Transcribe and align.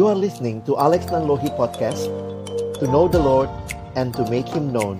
You 0.00 0.08
are 0.08 0.16
listening 0.16 0.64
to 0.64 0.80
Alex 0.80 1.12
Nanlohi 1.12 1.52
Podcast 1.60 2.08
To 2.80 2.88
know 2.88 3.04
the 3.04 3.20
Lord 3.20 3.52
and 4.00 4.16
to 4.16 4.24
make 4.32 4.48
Him 4.48 4.72
known 4.72 4.96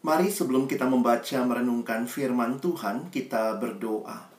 Mari 0.00 0.32
sebelum 0.32 0.64
kita 0.64 0.88
membaca 0.88 1.44
merenungkan 1.44 2.08
firman 2.08 2.56
Tuhan, 2.56 3.12
kita 3.12 3.60
berdoa. 3.60 4.32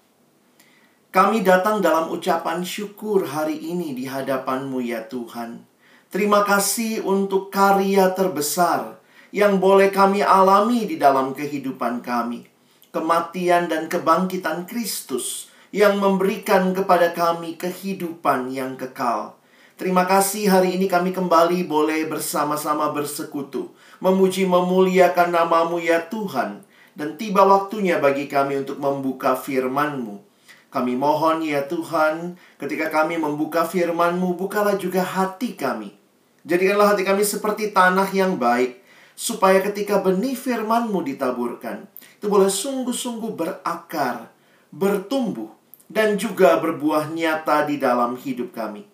Kami 1.13 1.45
datang 1.45 1.85
dalam 1.85 2.09
ucapan 2.09 2.65
syukur 2.65 3.29
hari 3.29 3.61
ini 3.61 3.93
di 3.93 4.09
hadapan-Mu 4.09 4.81
ya 4.81 5.05
Tuhan. 5.05 5.61
Terima 6.09 6.41
kasih 6.41 7.05
untuk 7.05 7.53
karya 7.53 8.09
terbesar 8.09 8.97
yang 9.29 9.61
boleh 9.61 9.93
kami 9.93 10.25
alami 10.25 10.89
di 10.89 10.97
dalam 10.97 11.37
kehidupan 11.37 12.01
kami. 12.01 12.50
Kematian 12.91 13.71
dan 13.71 13.87
kebangkitan 13.87 14.67
Kristus 14.67 15.47
yang 15.71 16.03
memberikan 16.03 16.75
kepada 16.75 17.15
kami 17.15 17.55
kehidupan 17.55 18.51
yang 18.51 18.75
kekal. 18.75 19.39
Terima 19.79 20.03
kasih 20.03 20.51
hari 20.51 20.75
ini 20.75 20.91
kami 20.91 21.15
kembali 21.15 21.63
boleh 21.71 22.11
bersama-sama 22.11 22.91
bersekutu, 22.91 23.71
memuji 24.03 24.43
memuliakan 24.43 25.31
namamu 25.31 25.79
ya 25.79 26.03
Tuhan, 26.11 26.67
dan 26.91 27.15
tiba 27.15 27.47
waktunya 27.47 27.95
bagi 27.95 28.27
kami 28.27 28.67
untuk 28.67 28.83
membuka 28.83 29.39
firman-Mu. 29.39 30.19
Kami 30.67 30.93
mohon 30.99 31.47
ya 31.47 31.63
Tuhan, 31.71 32.35
ketika 32.59 32.91
kami 32.91 33.15
membuka 33.15 33.63
firman-Mu, 33.63 34.35
bukalah 34.35 34.75
juga 34.75 34.99
hati 34.99 35.55
kami. 35.55 35.95
Jadikanlah 36.43 36.91
hati 36.91 37.07
kami 37.07 37.23
seperti 37.23 37.71
tanah 37.71 38.11
yang 38.11 38.35
baik, 38.35 38.83
supaya 39.15 39.63
ketika 39.63 40.03
benih 40.03 40.35
firman-Mu 40.35 41.07
ditaburkan, 41.07 41.87
itu 42.21 42.29
boleh 42.29 42.53
sungguh-sungguh 42.53 43.33
berakar, 43.33 44.29
bertumbuh, 44.69 45.49
dan 45.89 46.21
juga 46.21 46.61
berbuah 46.61 47.09
nyata 47.09 47.65
di 47.65 47.81
dalam 47.81 48.13
hidup 48.13 48.53
kami. 48.53 48.85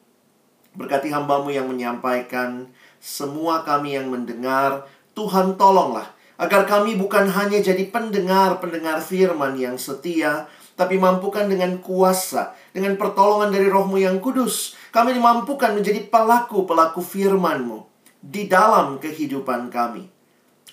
Berkati 0.72 1.11
hambamu 1.11 1.52
yang 1.52 1.67
menyampaikan, 1.67 2.72
semua 3.03 3.67
kami 3.67 4.00
yang 4.00 4.08
mendengar, 4.08 4.88
Tuhan 5.11 5.59
tolonglah, 5.59 6.08
agar 6.39 6.64
kami 6.64 6.95
bukan 6.95 7.28
hanya 7.28 7.59
jadi 7.59 7.83
pendengar-pendengar 7.92 9.03
firman 9.03 9.59
yang 9.59 9.75
setia, 9.75 10.48
tapi 10.80 10.95
mampukan 10.95 11.52
dengan 11.52 11.83
kuasa, 11.83 12.55
dengan 12.72 12.95
pertolongan 12.95 13.52
dari 13.52 13.67
rohmu 13.67 14.00
yang 14.00 14.23
kudus, 14.23 14.80
kami 14.95 15.11
dimampukan 15.11 15.75
menjadi 15.75 16.00
pelaku-pelaku 16.08 17.03
firmanmu 17.03 17.83
di 18.23 18.48
dalam 18.48 19.03
kehidupan 19.03 19.67
kami. 19.67 20.08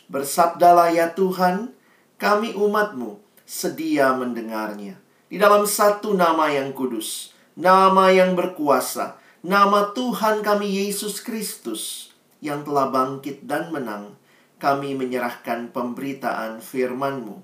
Bersabdalah 0.07 0.95
ya 0.95 1.11
Tuhan, 1.11 1.75
kami 2.17 2.55
umatmu 2.55 3.19
sedia 3.45 4.15
mendengarnya. 4.17 4.99
Di 5.29 5.37
dalam 5.37 5.67
satu 5.67 6.15
nama 6.15 6.49
yang 6.49 6.71
kudus, 6.71 7.35
nama 7.59 8.11
yang 8.15 8.39
berkuasa, 8.39 9.19
nama 9.43 9.93
Tuhan 9.93 10.41
kami 10.41 10.85
Yesus 10.85 11.21
Kristus 11.21 12.15
yang 12.39 12.63
telah 12.63 12.89
bangkit 12.89 13.45
dan 13.45 13.75
menang, 13.75 14.15
kami 14.63 14.97
menyerahkan 14.97 15.75
pemberitaan 15.75 16.65
firman-Mu. 16.65 17.41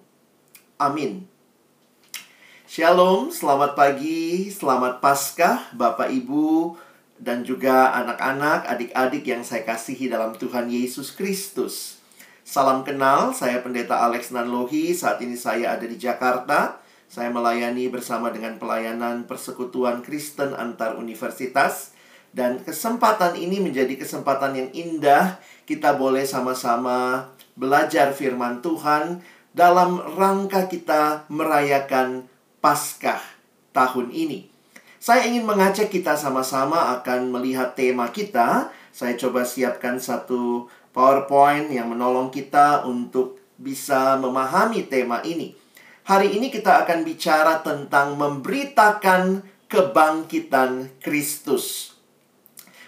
Amin. 0.81 1.29
Shalom, 2.71 3.35
selamat 3.35 3.75
pagi, 3.77 4.49
selamat 4.49 5.03
Paskah, 5.03 5.75
Bapak 5.75 6.09
Ibu, 6.09 6.79
dan 7.21 7.45
juga 7.45 7.93
anak-anak, 7.93 8.65
adik-adik 8.65 9.27
yang 9.29 9.43
saya 9.45 9.67
kasihi 9.67 10.09
dalam 10.09 10.33
Tuhan 10.39 10.73
Yesus 10.73 11.13
Kristus. 11.13 12.00
Salam 12.51 12.83
kenal, 12.83 13.31
saya 13.31 13.63
Pendeta 13.63 14.03
Alex 14.03 14.35
Nanlohi, 14.35 14.91
saat 14.91 15.23
ini 15.23 15.39
saya 15.39 15.79
ada 15.79 15.87
di 15.87 15.95
Jakarta. 15.95 16.83
Saya 17.07 17.31
melayani 17.31 17.87
bersama 17.87 18.35
dengan 18.35 18.59
pelayanan 18.59 19.23
persekutuan 19.23 20.03
Kristen 20.03 20.59
antar 20.59 20.99
universitas 20.99 21.95
dan 22.35 22.59
kesempatan 22.67 23.39
ini 23.39 23.63
menjadi 23.63 23.95
kesempatan 23.95 24.59
yang 24.59 24.69
indah 24.75 25.39
kita 25.63 25.95
boleh 25.95 26.27
sama-sama 26.27 27.31
belajar 27.55 28.11
firman 28.11 28.59
Tuhan 28.67 29.23
dalam 29.55 30.03
rangka 30.19 30.67
kita 30.67 31.31
merayakan 31.31 32.27
Paskah 32.59 33.23
tahun 33.71 34.11
ini. 34.11 34.51
Saya 34.99 35.23
ingin 35.31 35.47
mengajak 35.47 35.87
kita 35.87 36.19
sama-sama 36.19 36.99
akan 36.99 37.31
melihat 37.31 37.79
tema 37.79 38.11
kita. 38.11 38.75
Saya 38.91 39.15
coba 39.15 39.47
siapkan 39.47 40.03
satu 40.03 40.67
PowerPoint 40.91 41.71
yang 41.71 41.91
menolong 41.91 42.35
kita 42.35 42.83
untuk 42.87 43.39
bisa 43.61 44.19
memahami 44.19 44.89
tema 44.91 45.23
ini. 45.23 45.55
Hari 46.09 46.35
ini 46.35 46.51
kita 46.51 46.83
akan 46.83 47.07
bicara 47.07 47.63
tentang 47.63 48.19
memberitakan 48.19 49.47
kebangkitan 49.71 50.99
Kristus. 50.99 51.95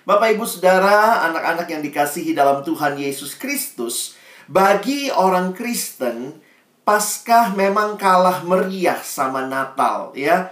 Bapak, 0.02 0.34
ibu, 0.34 0.42
saudara, 0.42 1.22
anak-anak 1.30 1.70
yang 1.70 1.78
dikasihi 1.86 2.34
dalam 2.34 2.66
Tuhan 2.66 2.98
Yesus 2.98 3.38
Kristus, 3.38 4.18
bagi 4.50 5.14
orang 5.14 5.54
Kristen, 5.54 6.42
Paskah 6.82 7.54
memang 7.54 7.94
kalah 7.94 8.42
meriah 8.42 8.98
sama 8.98 9.46
Natal, 9.46 10.10
ya. 10.18 10.50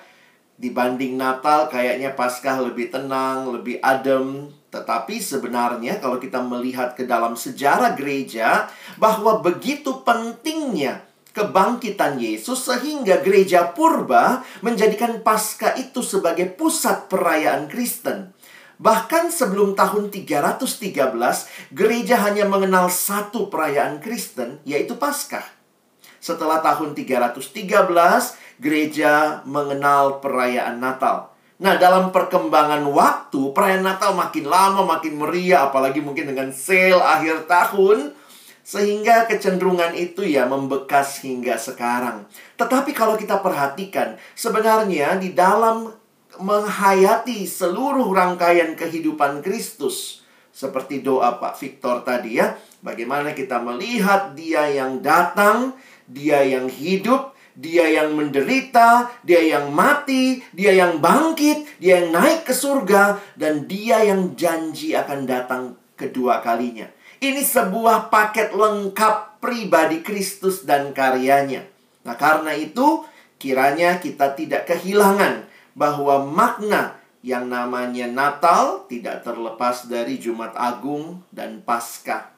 Dibanding 0.55 1.19
Natal, 1.19 1.67
kayaknya 1.67 2.15
Paskah 2.15 2.63
lebih 2.63 2.95
tenang, 2.95 3.51
lebih 3.51 3.83
adem. 3.83 4.55
Tetapi 4.71 5.19
sebenarnya, 5.19 5.99
kalau 5.99 6.23
kita 6.23 6.39
melihat 6.43 6.95
ke 6.95 7.03
dalam 7.03 7.35
sejarah 7.35 7.99
gereja, 7.99 8.71
bahwa 9.03 9.43
begitu 9.43 10.07
pentingnya 10.07 11.03
kebangkitan 11.31 12.19
Yesus 12.19 12.67
sehingga 12.67 13.23
gereja 13.23 13.71
purba 13.71 14.43
menjadikan 14.63 15.23
Paskah 15.23 15.79
itu 15.79 16.03
sebagai 16.03 16.51
pusat 16.55 17.07
perayaan 17.07 17.71
Kristen. 17.71 18.35
Bahkan 18.81 19.29
sebelum 19.29 19.77
tahun 19.77 20.09
313, 20.09 21.77
gereja 21.77 22.17
hanya 22.25 22.49
mengenal 22.49 22.89
satu 22.89 23.53
perayaan 23.53 24.01
Kristen, 24.01 24.57
yaitu 24.65 24.97
Paskah. 24.97 25.45
Setelah 26.17 26.65
tahun 26.65 26.97
313, 26.97 27.37
gereja 28.57 29.45
mengenal 29.45 30.25
perayaan 30.25 30.81
Natal. 30.81 31.33
Nah, 31.61 31.77
dalam 31.77 32.09
perkembangan 32.09 32.89
waktu, 32.89 33.53
perayaan 33.53 33.85
Natal 33.85 34.17
makin 34.17 34.49
lama, 34.49 34.81
makin 34.81 35.21
meriah, 35.21 35.69
apalagi 35.69 36.01
mungkin 36.01 36.33
dengan 36.33 36.49
sale 36.57 36.97
akhir 36.97 37.45
tahun, 37.45 38.17
sehingga 38.65 39.29
kecenderungan 39.29 39.93
itu 39.93 40.25
ya 40.25 40.49
membekas 40.49 41.21
hingga 41.21 41.61
sekarang. 41.61 42.25
Tetapi 42.57 42.97
kalau 42.97 43.21
kita 43.21 43.45
perhatikan, 43.45 44.17
sebenarnya 44.33 45.21
di 45.21 45.37
dalam 45.37 45.93
menghayati 46.41 47.45
seluruh 47.45 48.09
rangkaian 48.09 48.73
kehidupan 48.73 49.45
Kristus. 49.45 50.25
Seperti 50.51 51.05
doa 51.05 51.37
Pak 51.37 51.61
Victor 51.61 52.03
tadi 52.03 52.41
ya. 52.41 52.57
Bagaimana 52.81 53.37
kita 53.37 53.61
melihat 53.61 54.33
dia 54.33 54.65
yang 54.73 55.05
datang, 55.05 55.77
dia 56.09 56.41
yang 56.43 56.67
hidup, 56.73 57.37
dia 57.59 57.87
yang 57.91 58.15
menderita, 58.15 59.11
dia 59.27 59.43
yang 59.43 59.75
mati, 59.75 60.41
dia 60.55 60.73
yang 60.73 61.03
bangkit, 61.03 61.81
dia 61.83 62.01
yang 62.03 62.15
naik 62.15 62.47
ke 62.47 62.55
surga, 62.55 63.19
dan 63.35 63.67
dia 63.67 64.03
yang 64.07 64.35
janji 64.39 64.95
akan 64.95 65.27
datang 65.27 65.63
kedua 65.99 66.41
kalinya. 66.41 66.89
Ini 67.21 67.45
sebuah 67.45 68.09
paket 68.09 68.57
lengkap 68.57 69.45
pribadi 69.45 70.01
Kristus 70.01 70.65
dan 70.65 70.97
karyanya. 70.97 71.69
Nah, 72.01 72.17
karena 72.17 72.57
itu, 72.57 73.05
kiranya 73.37 74.01
kita 74.01 74.33
tidak 74.33 74.65
kehilangan 74.65 75.45
bahwa 75.77 76.25
makna 76.25 76.97
yang 77.21 77.53
namanya 77.53 78.09
Natal 78.09 78.89
tidak 78.89 79.21
terlepas 79.21 79.85
dari 79.85 80.17
Jumat 80.17 80.57
Agung 80.57 81.21
dan 81.29 81.61
Paskah. 81.61 82.33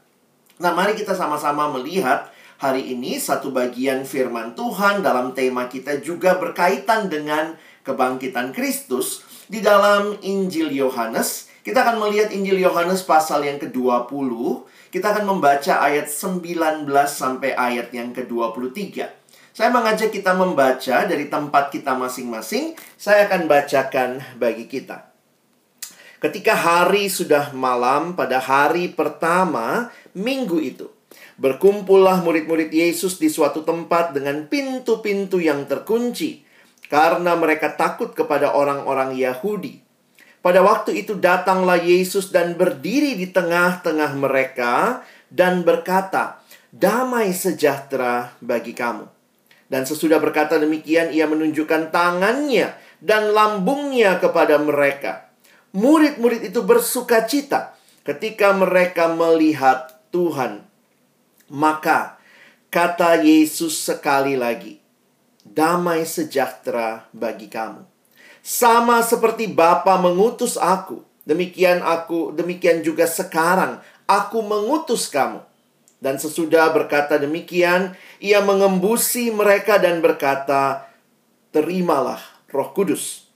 Nah, 0.59 0.75
mari 0.75 0.99
kita 0.99 1.15
sama-sama 1.15 1.71
melihat 1.79 2.32
hari 2.63 2.95
ini 2.95 3.19
satu 3.19 3.51
bagian 3.51 4.07
firman 4.07 4.55
Tuhan 4.55 5.03
dalam 5.03 5.35
tema 5.35 5.67
kita 5.67 5.99
juga 5.99 6.39
berkaitan 6.39 7.11
dengan 7.11 7.59
kebangkitan 7.83 8.55
Kristus 8.55 9.27
di 9.51 9.59
dalam 9.59 10.15
Injil 10.23 10.71
Yohanes. 10.71 11.51
Kita 11.67 11.83
akan 11.83 11.99
melihat 12.07 12.31
Injil 12.31 12.63
Yohanes 12.63 13.03
pasal 13.03 13.43
yang 13.51 13.59
ke-20. 13.59 14.31
Kita 14.95 15.11
akan 15.11 15.27
membaca 15.27 15.83
ayat 15.83 16.07
19 16.07 16.87
sampai 17.11 17.51
ayat 17.59 17.91
yang 17.91 18.15
ke-23. 18.15 19.11
Saya 19.51 19.69
mengajak 19.75 20.15
kita 20.15 20.31
membaca 20.39 21.03
dari 21.03 21.27
tempat 21.27 21.75
kita 21.75 21.99
masing-masing. 21.99 22.79
Saya 22.95 23.27
akan 23.27 23.51
bacakan 23.51 24.23
bagi 24.39 24.71
kita. 24.71 25.11
Ketika 26.23 26.55
hari 26.55 27.11
sudah 27.11 27.51
malam 27.51 28.15
pada 28.15 28.39
hari 28.39 28.87
pertama 28.95 29.91
minggu 30.15 30.63
itu, 30.63 30.87
berkumpullah 31.43 32.23
murid-murid 32.23 32.71
Yesus 32.71 33.19
di 33.19 33.27
suatu 33.27 33.67
tempat 33.67 34.15
dengan 34.15 34.47
pintu-pintu 34.47 35.43
yang 35.43 35.67
terkunci 35.67 36.47
karena 36.87 37.35
mereka 37.35 37.75
takut 37.75 38.15
kepada 38.15 38.55
orang-orang 38.55 39.19
Yahudi. 39.19 39.83
Pada 40.39 40.63
waktu 40.63 41.03
itu 41.03 41.19
datanglah 41.19 41.83
Yesus 41.83 42.31
dan 42.31 42.55
berdiri 42.55 43.19
di 43.19 43.31
tengah-tengah 43.35 44.15
mereka 44.15 45.03
dan 45.27 45.67
berkata, 45.67 46.39
"Damai 46.71 47.35
sejahtera 47.35 48.39
bagi 48.39 48.75
kamu." 48.75 49.11
Dan 49.67 49.83
sesudah 49.83 50.23
berkata 50.23 50.63
demikian, 50.63 51.11
ia 51.11 51.27
menunjukkan 51.27 51.91
tangannya 51.91 52.75
dan 53.03 53.35
lambungnya 53.35 54.21
kepada 54.23 54.63
mereka. 54.63 55.33
Murid-murid 55.75 56.53
itu 56.53 56.61
bersuka 56.63 57.25
cita 57.25 57.75
ketika 58.05 58.53
mereka 58.53 59.11
melihat 59.11 59.91
Tuhan. 60.13 60.72
Maka 61.53 62.17
kata 62.73 63.21
Yesus 63.21 63.77
sekali 63.77 64.41
lagi, 64.41 64.81
damai 65.45 66.09
sejahtera 66.09 67.05
bagi 67.13 67.53
kamu. 67.53 67.85
Sama 68.41 69.05
seperti 69.05 69.53
Bapa 69.53 70.01
mengutus 70.01 70.57
aku, 70.57 71.05
demikian 71.29 71.85
aku, 71.85 72.33
demikian 72.33 72.81
juga 72.81 73.05
sekarang 73.05 73.85
aku 74.09 74.41
mengutus 74.41 75.13
kamu. 75.13 75.45
Dan 76.03 76.19
sesudah 76.19 76.73
berkata 76.75 77.15
demikian, 77.21 77.95
ia 78.19 78.43
mengembusi 78.43 79.31
mereka 79.31 79.79
dan 79.79 80.03
berkata, 80.03 80.91
"Terimalah 81.55 82.19
Roh 82.53 82.71
Kudus. 82.77 83.31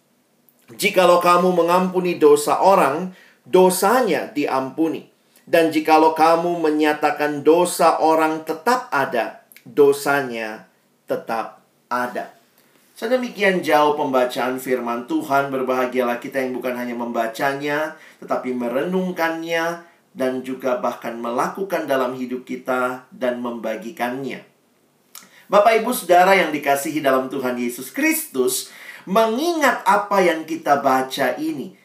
Jikalau 0.74 1.22
kamu 1.24 1.56
mengampuni 1.56 2.20
dosa 2.20 2.60
orang, 2.60 3.16
dosanya 3.46 4.28
diampuni. 4.28 5.08
Dan 5.46 5.70
jikalau 5.70 6.12
kamu 6.12 6.58
menyatakan 6.58 7.46
dosa 7.46 8.02
orang 8.02 8.42
tetap 8.42 8.90
ada, 8.90 9.46
dosanya 9.62 10.66
tetap 11.06 11.62
ada." 11.86 12.34
Sedemikian 12.96 13.60
jauh 13.60 13.92
pembacaan 13.92 14.56
firman 14.56 15.04
Tuhan, 15.04 15.52
berbahagialah 15.52 16.16
kita 16.16 16.40
yang 16.40 16.56
bukan 16.56 16.74
hanya 16.80 16.96
membacanya, 16.96 17.94
tetapi 18.24 18.56
merenungkannya, 18.56 19.84
dan 20.16 20.40
juga 20.40 20.80
bahkan 20.80 21.12
melakukan 21.20 21.84
dalam 21.84 22.16
hidup 22.16 22.48
kita 22.48 23.04
dan 23.12 23.44
membagikannya. 23.44 24.40
Bapak 25.46 25.84
Ibu 25.84 25.92
Saudara 25.92 26.32
yang 26.34 26.50
dikasihi 26.50 27.04
dalam 27.04 27.28
Tuhan 27.28 27.60
Yesus 27.60 27.92
Kristus, 27.92 28.72
mengingat 29.04 29.84
apa 29.84 30.24
yang 30.24 30.48
kita 30.48 30.80
baca 30.80 31.36
ini, 31.36 31.76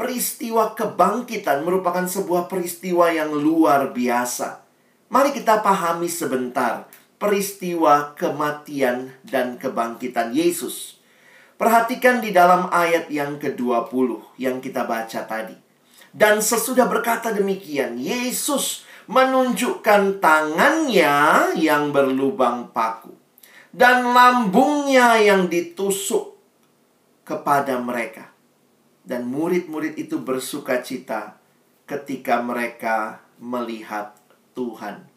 peristiwa 0.00 0.72
kebangkitan 0.72 1.60
merupakan 1.60 2.08
sebuah 2.08 2.48
peristiwa 2.48 3.12
yang 3.12 3.36
luar 3.36 3.92
biasa. 3.92 4.64
Mari 5.12 5.36
kita 5.36 5.60
pahami 5.60 6.08
sebentar 6.08 6.88
peristiwa 7.20 8.16
kematian 8.16 9.12
dan 9.20 9.60
kebangkitan 9.60 10.32
Yesus. 10.32 10.96
Perhatikan 11.60 12.24
di 12.24 12.32
dalam 12.32 12.72
ayat 12.72 13.12
yang 13.12 13.36
ke-20 13.36 14.40
yang 14.40 14.64
kita 14.64 14.88
baca 14.88 15.20
tadi. 15.28 15.52
Dan 16.08 16.40
sesudah 16.40 16.88
berkata 16.88 17.36
demikian, 17.36 18.00
Yesus 18.00 18.88
menunjukkan 19.04 20.24
tangannya 20.24 21.12
yang 21.60 21.92
berlubang 21.92 22.72
paku 22.72 23.12
dan 23.76 24.16
lambungnya 24.16 25.20
yang 25.20 25.52
ditusuk 25.52 26.40
kepada 27.28 27.76
mereka. 27.76 28.29
Dan 29.10 29.26
murid-murid 29.26 29.98
itu 29.98 30.22
bersuka 30.22 30.78
cita 30.86 31.34
ketika 31.82 32.38
mereka 32.38 33.18
melihat 33.42 34.14
Tuhan. 34.54 35.10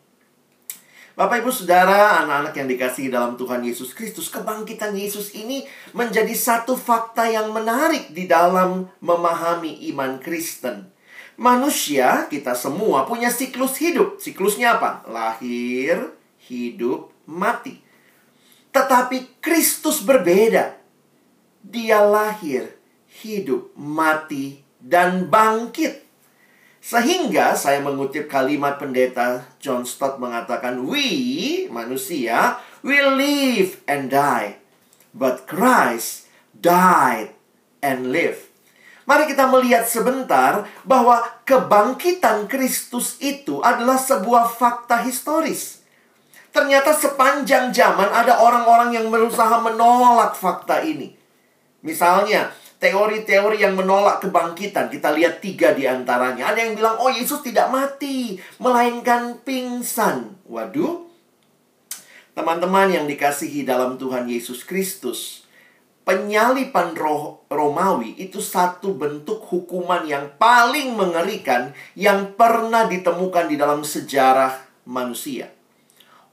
Bapak, 1.14 1.46
ibu, 1.46 1.54
saudara, 1.54 2.26
anak-anak 2.26 2.58
yang 2.58 2.66
dikasihi 2.74 3.14
dalam 3.14 3.38
Tuhan 3.38 3.62
Yesus 3.62 3.94
Kristus, 3.94 4.34
kebangkitan 4.34 4.98
Yesus 4.98 5.38
ini 5.38 5.62
menjadi 5.94 6.34
satu 6.34 6.74
fakta 6.74 7.30
yang 7.30 7.54
menarik 7.54 8.10
di 8.18 8.26
dalam 8.26 8.90
memahami 8.98 9.86
iman 9.94 10.18
Kristen. 10.18 10.90
Manusia, 11.38 12.26
kita 12.34 12.58
semua 12.58 13.06
punya 13.06 13.30
siklus 13.30 13.78
hidup. 13.78 14.18
Siklusnya 14.18 14.82
apa? 14.82 15.06
Lahir, 15.06 16.18
hidup, 16.50 17.14
mati. 17.30 17.78
Tetapi 18.74 19.38
Kristus 19.38 20.02
berbeda. 20.02 20.82
Dia 21.62 22.02
lahir, 22.02 22.74
hidup, 23.22 23.76
mati, 23.78 24.66
dan 24.82 25.30
bangkit. 25.30 26.02
Sehingga 26.84 27.56
saya 27.56 27.80
mengutip 27.80 28.28
kalimat 28.28 28.76
pendeta 28.76 29.48
John 29.62 29.88
Stott 29.88 30.20
mengatakan, 30.20 30.84
We, 30.84 31.70
manusia, 31.72 32.60
will 32.84 33.16
live 33.16 33.80
and 33.88 34.12
die. 34.12 34.60
But 35.16 35.48
Christ 35.48 36.28
died 36.52 37.32
and 37.80 38.12
lived. 38.12 38.52
Mari 39.04 39.28
kita 39.28 39.48
melihat 39.52 39.84
sebentar 39.84 40.64
bahwa 40.88 41.24
kebangkitan 41.44 42.48
Kristus 42.48 43.20
itu 43.20 43.60
adalah 43.60 44.00
sebuah 44.00 44.48
fakta 44.48 45.04
historis. 45.04 45.84
Ternyata 46.56 46.96
sepanjang 46.96 47.76
zaman 47.76 48.08
ada 48.12 48.40
orang-orang 48.40 48.96
yang 48.96 49.08
berusaha 49.12 49.60
menolak 49.60 50.40
fakta 50.40 50.84
ini. 50.88 51.16
Misalnya, 51.84 52.56
teori-teori 52.84 53.64
yang 53.64 53.80
menolak 53.80 54.20
kebangkitan. 54.20 54.92
Kita 54.92 55.16
lihat 55.16 55.40
tiga 55.40 55.72
di 55.72 55.88
antaranya. 55.88 56.52
Ada 56.52 56.68
yang 56.68 56.76
bilang, 56.76 57.00
oh 57.00 57.08
Yesus 57.08 57.40
tidak 57.40 57.72
mati, 57.72 58.36
melainkan 58.60 59.40
pingsan. 59.48 60.36
Waduh. 60.44 61.08
Teman-teman 62.36 62.92
yang 62.92 63.06
dikasihi 63.08 63.64
dalam 63.64 63.96
Tuhan 63.96 64.28
Yesus 64.28 64.68
Kristus, 64.68 65.48
penyalipan 66.04 66.92
roh 66.98 67.48
Romawi 67.48 68.20
itu 68.20 68.44
satu 68.44 68.98
bentuk 69.00 69.40
hukuman 69.48 70.04
yang 70.04 70.36
paling 70.36 70.98
mengerikan 70.98 71.72
yang 71.96 72.36
pernah 72.36 72.90
ditemukan 72.90 73.48
di 73.48 73.56
dalam 73.56 73.88
sejarah 73.88 74.60
manusia. 74.90 75.48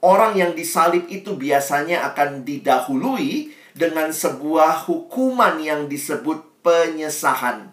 Orang 0.01 0.33
yang 0.33 0.57
disalib 0.57 1.05
itu 1.07 1.37
biasanya 1.37 2.01
akan 2.11 2.41
didahului 2.41 3.60
dengan 3.73 4.11
sebuah 4.11 4.87
hukuman 4.87 5.59
yang 5.59 5.87
disebut 5.87 6.63
penyesahan. 6.65 7.71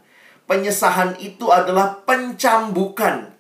Penyesahan 0.49 1.21
itu 1.21 1.53
adalah 1.53 2.03
pencambukan. 2.09 3.37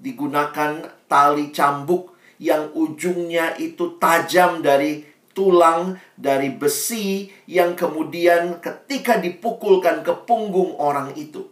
Digunakan 0.00 0.88
tali 1.06 1.52
cambuk 1.54 2.16
yang 2.40 2.72
ujungnya 2.72 3.54
itu 3.60 4.00
tajam 4.00 4.64
dari 4.64 5.04
tulang, 5.30 6.00
dari 6.18 6.50
besi 6.50 7.30
yang 7.46 7.78
kemudian 7.78 8.58
ketika 8.58 9.20
dipukulkan 9.20 10.02
ke 10.02 10.12
punggung 10.26 10.74
orang 10.80 11.14
itu. 11.14 11.46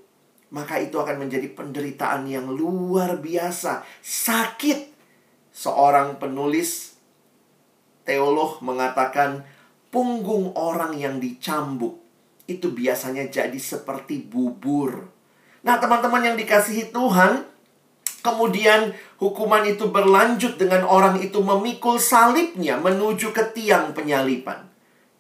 Maka 0.49 0.81
itu 0.81 0.97
akan 0.97 1.29
menjadi 1.29 1.53
penderitaan 1.53 2.25
yang 2.25 2.49
luar 2.49 3.21
biasa, 3.21 3.85
sakit. 4.01 4.97
Seorang 5.53 6.17
penulis 6.17 6.97
teolog 8.09 8.65
mengatakan 8.65 9.45
punggung 9.89 10.53
orang 10.57 10.97
yang 10.97 11.17
dicambuk 11.17 12.01
itu 12.49 12.73
biasanya 12.73 13.29
jadi 13.29 13.57
seperti 13.61 14.25
bubur. 14.25 15.05
Nah, 15.61 15.77
teman-teman 15.77 16.33
yang 16.33 16.37
dikasihi 16.41 16.89
Tuhan, 16.89 17.45
kemudian 18.25 18.97
hukuman 19.21 19.69
itu 19.69 19.93
berlanjut 19.93 20.57
dengan 20.57 20.89
orang 20.89 21.21
itu 21.21 21.45
memikul 21.45 22.01
salibnya 22.01 22.81
menuju 22.81 23.37
ke 23.37 23.53
tiang 23.53 23.93
penyalipan. 23.93 24.65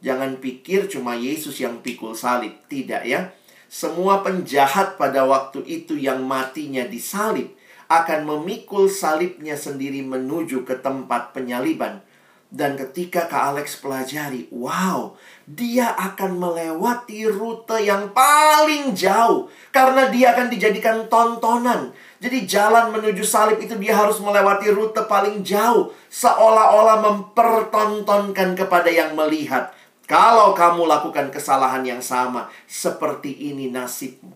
Jangan 0.00 0.38
pikir 0.38 0.88
cuma 0.88 1.18
Yesus 1.18 1.58
yang 1.58 1.84
pikul 1.84 2.14
salib, 2.14 2.54
tidak 2.70 3.04
ya. 3.04 3.34
Semua 3.68 4.24
penjahat 4.24 4.96
pada 4.96 5.28
waktu 5.28 5.60
itu 5.68 6.00
yang 6.00 6.24
matinya 6.24 6.88
disalib 6.88 7.52
akan 7.92 8.24
memikul 8.24 8.88
salibnya 8.88 9.58
sendiri 9.58 10.00
menuju 10.00 10.64
ke 10.64 10.80
tempat 10.80 11.36
penyaliban 11.36 12.00
dan 12.48 12.80
ketika 12.80 13.28
Kak 13.28 13.52
Alex 13.52 13.76
pelajari, 13.76 14.48
wow, 14.48 15.12
dia 15.44 15.92
akan 15.92 16.40
melewati 16.40 17.28
rute 17.28 17.76
yang 17.84 18.08
paling 18.16 18.96
jauh 18.96 19.52
karena 19.68 20.08
dia 20.08 20.32
akan 20.32 20.48
dijadikan 20.48 21.12
tontonan. 21.12 21.92
Jadi 22.16 22.48
jalan 22.48 22.88
menuju 22.96 23.20
salib 23.20 23.60
itu 23.60 23.76
dia 23.76 23.92
harus 23.92 24.16
melewati 24.24 24.72
rute 24.72 25.04
paling 25.04 25.44
jauh 25.44 25.92
seolah-olah 26.08 27.04
mempertontonkan 27.04 28.56
kepada 28.56 28.88
yang 28.88 29.12
melihat. 29.12 29.68
Kalau 30.08 30.56
kamu 30.56 30.88
lakukan 30.88 31.28
kesalahan 31.28 31.84
yang 31.84 32.00
sama, 32.00 32.48
seperti 32.64 33.52
ini 33.52 33.68
nasibmu. 33.68 34.32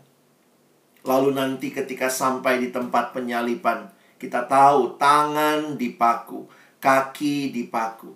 Lalu 1.09 1.33
nanti 1.33 1.73
ketika 1.73 2.13
sampai 2.13 2.61
di 2.61 2.69
tempat 2.69 3.17
penyalipan, 3.17 3.89
kita 4.21 4.45
tahu 4.45 5.01
tangan 5.01 5.81
dipaku 5.81 6.45
kaki 6.83 7.55
dipaku. 7.55 8.11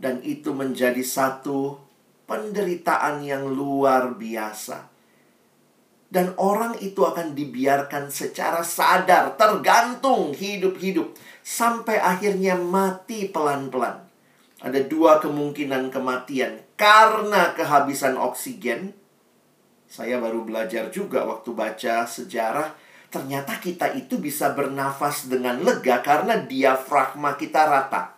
Dan 0.00 0.18
itu 0.26 0.50
menjadi 0.50 1.00
satu 1.00 1.78
penderitaan 2.26 3.22
yang 3.22 3.46
luar 3.46 4.18
biasa. 4.18 4.90
Dan 6.10 6.34
orang 6.42 6.74
itu 6.82 7.06
akan 7.06 7.38
dibiarkan 7.38 8.10
secara 8.10 8.66
sadar, 8.66 9.38
tergantung 9.38 10.34
hidup-hidup, 10.34 11.14
sampai 11.46 12.02
akhirnya 12.02 12.58
mati 12.58 13.30
pelan-pelan. 13.30 14.10
Ada 14.58 14.90
dua 14.90 15.22
kemungkinan 15.22 15.94
kematian 15.94 16.66
karena 16.74 17.54
kehabisan 17.54 18.18
oksigen. 18.18 18.92
Saya 19.86 20.18
baru 20.18 20.42
belajar 20.42 20.90
juga 20.90 21.22
waktu 21.22 21.54
baca 21.54 22.02
sejarah 22.04 22.74
ternyata 23.10 23.58
kita 23.58 23.90
itu 23.98 24.22
bisa 24.22 24.54
bernafas 24.54 25.26
dengan 25.26 25.58
lega 25.60 25.98
karena 26.00 26.38
diafragma 26.38 27.34
kita 27.34 27.66
rata. 27.66 28.14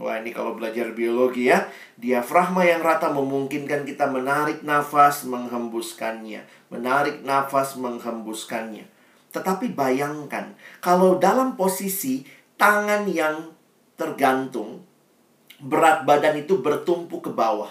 Wah 0.00 0.16
ini 0.16 0.32
kalau 0.32 0.56
belajar 0.56 0.96
biologi 0.96 1.52
ya 1.52 1.68
Diafragma 2.00 2.64
yang 2.64 2.80
rata 2.80 3.12
memungkinkan 3.12 3.84
kita 3.84 4.08
menarik 4.08 4.64
nafas 4.64 5.28
menghembuskannya. 5.28 6.40
Menarik 6.72 7.20
nafas 7.20 7.76
menghembuskannya. 7.76 8.88
Tetapi 9.28 9.76
bayangkan 9.76 10.56
Kalau 10.80 11.20
dalam 11.20 11.52
posisi 11.52 12.24
tangan 12.56 13.04
yang 13.12 13.52
tergantung 14.00 14.88
Berat 15.60 16.08
badan 16.08 16.40
itu 16.40 16.64
bertumpu 16.64 17.20
ke 17.20 17.28
bawah. 17.28 17.68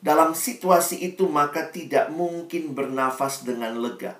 Dalam 0.00 0.32
situasi 0.32 1.04
itu 1.12 1.28
maka 1.28 1.68
tidak 1.68 2.08
mungkin 2.08 2.72
bernafas 2.72 3.44
dengan 3.44 3.76
lega 3.76 4.16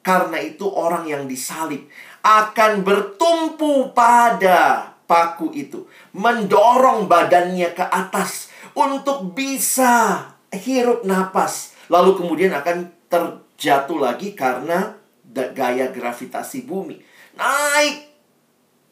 Karena 0.00 0.40
itu 0.40 0.64
orang 0.64 1.04
yang 1.04 1.28
disalib 1.28 1.84
akan 2.24 2.80
bertumpu 2.80 3.92
pada 3.92 4.92
paku 5.04 5.52
itu, 5.52 5.84
mendorong 6.16 7.04
badannya 7.10 7.74
ke 7.76 7.84
atas 7.84 8.48
untuk 8.72 9.34
bisa 9.36 10.24
hirup 10.54 11.02
napas, 11.04 11.74
lalu 11.90 12.16
kemudian 12.16 12.54
akan 12.54 12.88
terjatuh 13.10 13.98
lagi 13.98 14.32
karena 14.38 14.94
gaya 15.30 15.90
gravitasi 15.90 16.64
bumi. 16.64 17.02
Naik, 17.36 18.08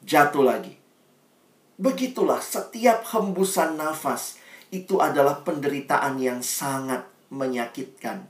jatuh 0.02 0.44
lagi. 0.44 0.74
Begitulah 1.78 2.42
setiap 2.42 3.06
hembusan 3.14 3.78
nafas 3.78 4.42
itu 4.74 4.98
adalah 4.98 5.46
penderitaan 5.46 6.18
yang 6.18 6.42
sangat 6.42 7.06
menyakitkan. 7.30 8.26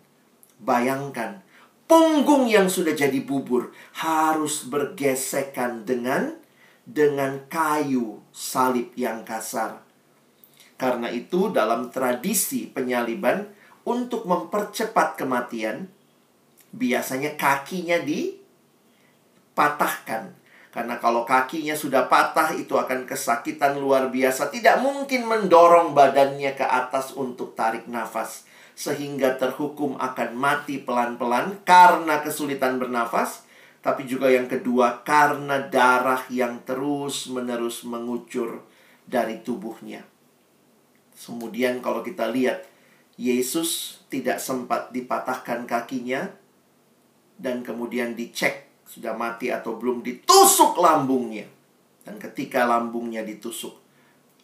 Bayangkan, 0.61 1.41
punggung 1.89 2.47
yang 2.47 2.69
sudah 2.69 2.93
jadi 2.93 3.25
bubur 3.25 3.73
harus 3.97 4.69
bergesekan 4.69 5.89
dengan 5.89 6.37
dengan 6.85 7.49
kayu 7.49 8.21
salib 8.31 8.93
yang 8.95 9.25
kasar. 9.25 9.89
Karena 10.79 11.11
itu, 11.11 11.51
dalam 11.51 11.91
tradisi 11.91 12.71
penyaliban, 12.71 13.51
untuk 13.83 14.23
mempercepat 14.29 15.17
kematian, 15.19 15.89
biasanya 16.71 17.35
kakinya 17.35 17.99
dipatahkan. 17.99 20.39
Karena 20.69 21.01
kalau 21.03 21.25
kakinya 21.27 21.75
sudah 21.75 22.07
patah, 22.07 22.55
itu 22.55 22.79
akan 22.79 23.03
kesakitan 23.09 23.81
luar 23.81 24.13
biasa. 24.13 24.53
Tidak 24.55 24.79
mungkin 24.79 25.27
mendorong 25.27 25.91
badannya 25.97 26.55
ke 26.55 26.63
atas 26.63 27.11
untuk 27.19 27.59
tarik 27.59 27.91
nafas. 27.91 28.47
Sehingga 28.79 29.35
terhukum 29.35 29.99
akan 29.99 30.39
mati 30.39 30.79
pelan-pelan 30.79 31.67
karena 31.67 32.23
kesulitan 32.23 32.79
bernafas 32.79 33.49
tapi 33.79 34.07
juga 34.07 34.31
yang 34.31 34.47
kedua 34.51 35.03
karena 35.07 35.63
darah 35.67 36.23
yang 36.31 36.63
terus-menerus 36.63 37.87
mengucur 37.87 38.63
dari 39.07 39.43
tubuhnya. 39.43 40.03
Kemudian 41.19 41.83
kalau 41.83 42.07
kita 42.07 42.31
lihat 42.31 42.67
Yesus 43.19 44.03
tidak 44.07 44.39
sempat 44.39 44.95
dipatahkan 44.95 45.67
kakinya 45.67 46.31
dan 47.35 47.67
kemudian 47.67 48.15
dicek 48.15 48.71
sudah 48.87 49.15
mati 49.15 49.51
atau 49.51 49.75
belum 49.79 50.07
ditusuk 50.07 50.79
lambungnya. 50.79 51.47
Dan 52.07 52.17
ketika 52.17 52.65
lambungnya 52.65 53.21
ditusuk, 53.27 53.77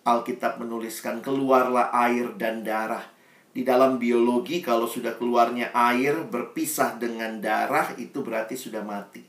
Alkitab 0.04 0.60
menuliskan 0.60 1.24
keluarlah 1.24 1.88
air 1.94 2.34
dan 2.36 2.60
darah. 2.60 3.13
Di 3.54 3.62
dalam 3.62 4.02
biologi 4.02 4.58
kalau 4.58 4.90
sudah 4.90 5.14
keluarnya 5.14 5.70
air 5.70 6.26
berpisah 6.26 6.98
dengan 6.98 7.38
darah 7.38 7.94
itu 7.94 8.18
berarti 8.18 8.58
sudah 8.58 8.82
mati. 8.82 9.22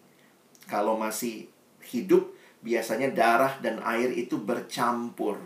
Kalau 0.66 0.98
masih 0.98 1.46
hidup, 1.94 2.34
biasanya 2.66 3.14
darah 3.14 3.54
dan 3.62 3.78
air 3.86 4.10
itu 4.18 4.42
bercampur. 4.42 5.38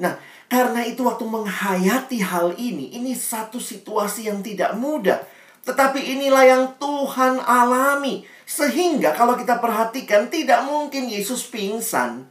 Nah, 0.00 0.16
karena 0.48 0.80
itu 0.88 1.04
waktu 1.04 1.28
menghayati 1.28 2.24
hal 2.24 2.56
ini, 2.56 2.96
ini 2.96 3.12
satu 3.12 3.60
situasi 3.60 4.32
yang 4.32 4.40
tidak 4.40 4.72
mudah. 4.80 5.20
Tetapi 5.68 6.00
inilah 6.00 6.44
yang 6.48 6.64
Tuhan 6.80 7.36
alami. 7.44 8.24
Sehingga 8.48 9.12
kalau 9.12 9.36
kita 9.36 9.60
perhatikan, 9.60 10.32
tidak 10.32 10.64
mungkin 10.64 11.04
Yesus 11.04 11.44
pingsan. 11.52 12.24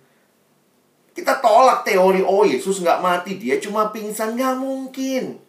Kita 1.14 1.38
tolak 1.46 1.86
teori, 1.86 2.26
oh 2.26 2.42
Yesus 2.42 2.82
nggak 2.82 3.06
mati, 3.06 3.38
dia 3.38 3.62
cuma 3.62 3.94
pingsan. 3.94 4.34
Nggak 4.34 4.56
mungkin. 4.58 5.45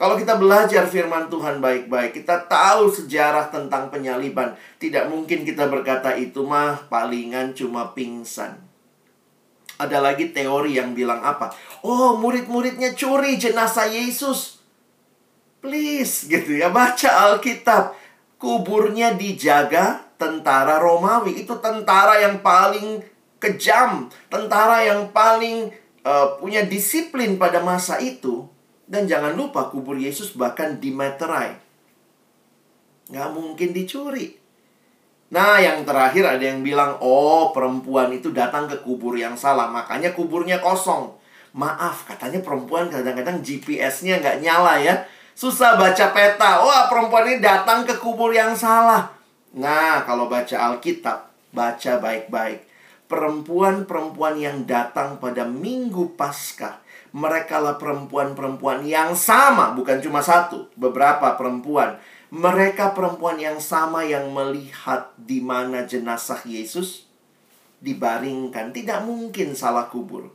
Kalau 0.00 0.16
kita 0.16 0.40
belajar 0.40 0.88
firman 0.88 1.28
Tuhan 1.28 1.60
baik-baik, 1.60 2.24
kita 2.24 2.48
tahu 2.48 2.88
sejarah 2.88 3.52
tentang 3.52 3.92
penyaliban. 3.92 4.56
Tidak 4.80 5.12
mungkin 5.12 5.44
kita 5.44 5.68
berkata 5.68 6.16
itu 6.16 6.40
mah 6.40 6.88
palingan 6.88 7.52
cuma 7.52 7.92
pingsan. 7.92 8.56
Ada 9.76 10.00
lagi 10.00 10.32
teori 10.32 10.80
yang 10.80 10.96
bilang 10.96 11.20
apa? 11.20 11.52
Oh, 11.84 12.16
murid-muridnya 12.16 12.96
curi 12.96 13.36
jenazah 13.36 13.92
Yesus. 13.92 14.64
Please, 15.60 16.32
gitu 16.32 16.56
ya. 16.56 16.72
Baca 16.72 17.28
Alkitab. 17.28 17.92
Kuburnya 18.40 19.12
dijaga 19.12 20.00
tentara 20.16 20.80
Romawi. 20.80 21.44
Itu 21.44 21.60
tentara 21.60 22.24
yang 22.24 22.40
paling 22.40 23.04
kejam. 23.36 24.08
Tentara 24.32 24.80
yang 24.80 25.12
paling 25.12 25.68
uh, 26.08 26.40
punya 26.40 26.64
disiplin 26.64 27.36
pada 27.36 27.60
masa 27.60 28.00
itu 28.00 28.48
dan 28.90 29.06
jangan 29.06 29.38
lupa 29.38 29.70
kubur 29.70 29.94
Yesus 29.94 30.34
bahkan 30.34 30.82
dimeterai. 30.82 31.54
Nggak 33.06 33.30
mungkin 33.30 33.70
dicuri. 33.70 34.34
Nah, 35.30 35.62
yang 35.62 35.86
terakhir 35.86 36.26
ada 36.26 36.42
yang 36.42 36.66
bilang, 36.66 36.98
oh 36.98 37.54
perempuan 37.54 38.10
itu 38.10 38.34
datang 38.34 38.66
ke 38.66 38.82
kubur 38.82 39.14
yang 39.14 39.38
salah, 39.38 39.70
makanya 39.70 40.10
kuburnya 40.10 40.58
kosong. 40.58 41.14
Maaf, 41.54 42.02
katanya 42.02 42.42
perempuan 42.42 42.90
kadang-kadang 42.90 43.38
GPS-nya 43.38 44.18
nggak 44.18 44.42
nyala 44.42 44.82
ya. 44.82 45.06
Susah 45.38 45.78
baca 45.78 46.10
peta. 46.10 46.66
Wah, 46.66 46.90
perempuan 46.90 47.30
ini 47.30 47.38
datang 47.38 47.86
ke 47.86 47.94
kubur 47.94 48.34
yang 48.34 48.58
salah. 48.58 49.06
Nah, 49.54 50.02
kalau 50.02 50.26
baca 50.26 50.74
Alkitab, 50.74 51.30
baca 51.54 51.92
baik-baik. 52.02 52.66
Perempuan-perempuan 53.06 54.34
yang 54.34 54.66
datang 54.66 55.22
pada 55.22 55.46
minggu 55.46 56.18
Paskah 56.18 56.89
mereka 57.10 57.58
lah 57.58 57.74
perempuan-perempuan 57.74 58.86
yang 58.86 59.18
sama, 59.18 59.74
bukan 59.74 59.98
cuma 59.98 60.22
satu, 60.22 60.70
beberapa 60.78 61.34
perempuan. 61.34 61.98
Mereka 62.30 62.94
perempuan 62.94 63.42
yang 63.42 63.58
sama 63.58 64.06
yang 64.06 64.30
melihat 64.30 65.10
di 65.18 65.42
mana 65.42 65.82
jenazah 65.82 66.38
Yesus 66.46 67.10
dibaringkan. 67.82 68.70
Tidak 68.70 69.02
mungkin 69.02 69.58
salah 69.58 69.90
kubur. 69.90 70.30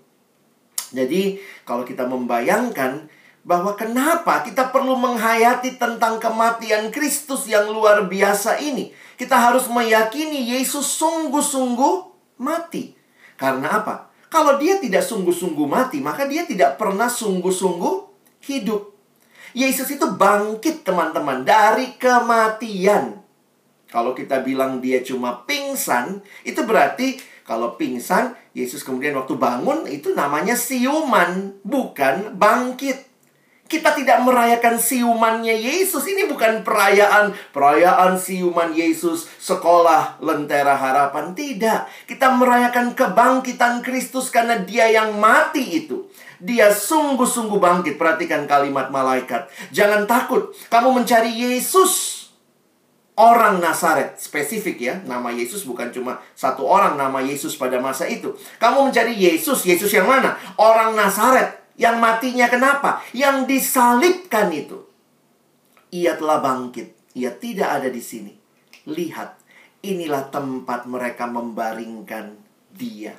Jadi, 0.92 1.40
kalau 1.64 1.88
kita 1.88 2.04
membayangkan 2.04 3.08
bahwa 3.46 3.78
kenapa 3.80 4.44
kita 4.44 4.74
perlu 4.76 5.00
menghayati 5.00 5.80
tentang 5.80 6.20
kematian 6.20 6.92
Kristus 6.92 7.48
yang 7.48 7.72
luar 7.72 8.04
biasa 8.12 8.60
ini, 8.60 8.92
kita 9.16 9.40
harus 9.40 9.72
meyakini 9.72 10.52
Yesus 10.58 11.00
sungguh-sungguh 11.00 11.96
mati. 12.44 12.98
Karena 13.40 13.80
apa? 13.80 14.12
Kalau 14.36 14.60
dia 14.60 14.76
tidak 14.84 15.00
sungguh-sungguh 15.00 15.64
mati, 15.64 16.04
maka 16.04 16.28
dia 16.28 16.44
tidak 16.44 16.76
pernah 16.76 17.08
sungguh-sungguh 17.08 17.96
hidup. 18.44 18.92
Yesus 19.56 19.88
itu 19.96 20.04
bangkit, 20.12 20.84
teman-teman, 20.84 21.48
dari 21.48 21.96
kematian. 21.96 23.24
Kalau 23.88 24.12
kita 24.12 24.44
bilang 24.44 24.84
dia 24.84 25.00
cuma 25.08 25.48
pingsan, 25.48 26.20
itu 26.44 26.68
berarti 26.68 27.16
kalau 27.48 27.80
pingsan, 27.80 28.36
Yesus 28.52 28.84
kemudian 28.84 29.16
waktu 29.16 29.40
bangun, 29.40 29.88
itu 29.88 30.12
namanya 30.12 30.60
siuman, 30.60 31.56
bukan 31.64 32.36
bangkit. 32.36 33.15
Kita 33.76 33.92
tidak 33.92 34.24
merayakan 34.24 34.80
siumannya 34.80 35.52
Yesus. 35.52 36.08
Ini 36.08 36.32
bukan 36.32 36.64
perayaan 36.64 37.36
perayaan 37.52 38.16
siuman 38.16 38.72
Yesus 38.72 39.28
sekolah 39.36 40.24
lentera 40.24 40.80
harapan. 40.80 41.36
Tidak. 41.36 42.08
Kita 42.08 42.32
merayakan 42.40 42.96
kebangkitan 42.96 43.84
Kristus 43.84 44.32
karena 44.32 44.64
dia 44.64 44.88
yang 44.88 45.20
mati 45.20 45.84
itu. 45.84 46.08
Dia 46.40 46.72
sungguh-sungguh 46.72 47.60
bangkit. 47.60 48.00
Perhatikan 48.00 48.48
kalimat 48.48 48.88
malaikat. 48.96 49.52
Jangan 49.76 50.08
takut. 50.08 50.56
Kamu 50.72 50.96
mencari 50.96 51.36
Yesus. 51.36 52.24
Orang 53.20 53.60
Nazaret. 53.60 54.16
Spesifik 54.16 54.80
ya. 54.80 55.04
Nama 55.04 55.36
Yesus 55.36 55.68
bukan 55.68 55.92
cuma 55.92 56.24
satu 56.32 56.64
orang 56.64 56.96
nama 56.96 57.20
Yesus 57.20 57.60
pada 57.60 57.76
masa 57.84 58.08
itu. 58.08 58.40
Kamu 58.56 58.88
mencari 58.88 59.12
Yesus. 59.20 59.68
Yesus 59.68 59.92
yang 59.92 60.08
mana? 60.08 60.40
Orang 60.56 60.96
Nazaret 60.96 61.65
yang 61.76 62.00
matinya 62.00 62.48
kenapa? 62.48 63.04
Yang 63.12 63.52
disalibkan 63.52 64.48
itu. 64.56 64.88
Ia 65.92 66.16
telah 66.16 66.40
bangkit. 66.40 66.96
Ia 67.16 67.36
tidak 67.36 67.70
ada 67.80 67.90
di 67.92 68.00
sini. 68.00 68.32
Lihat, 68.88 69.36
inilah 69.84 70.32
tempat 70.32 70.88
mereka 70.88 71.28
membaringkan 71.28 72.40
dia. 72.72 73.16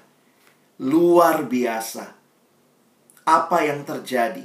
Luar 0.80 1.44
biasa. 1.44 2.16
Apa 3.28 3.64
yang 3.64 3.84
terjadi? 3.84 4.44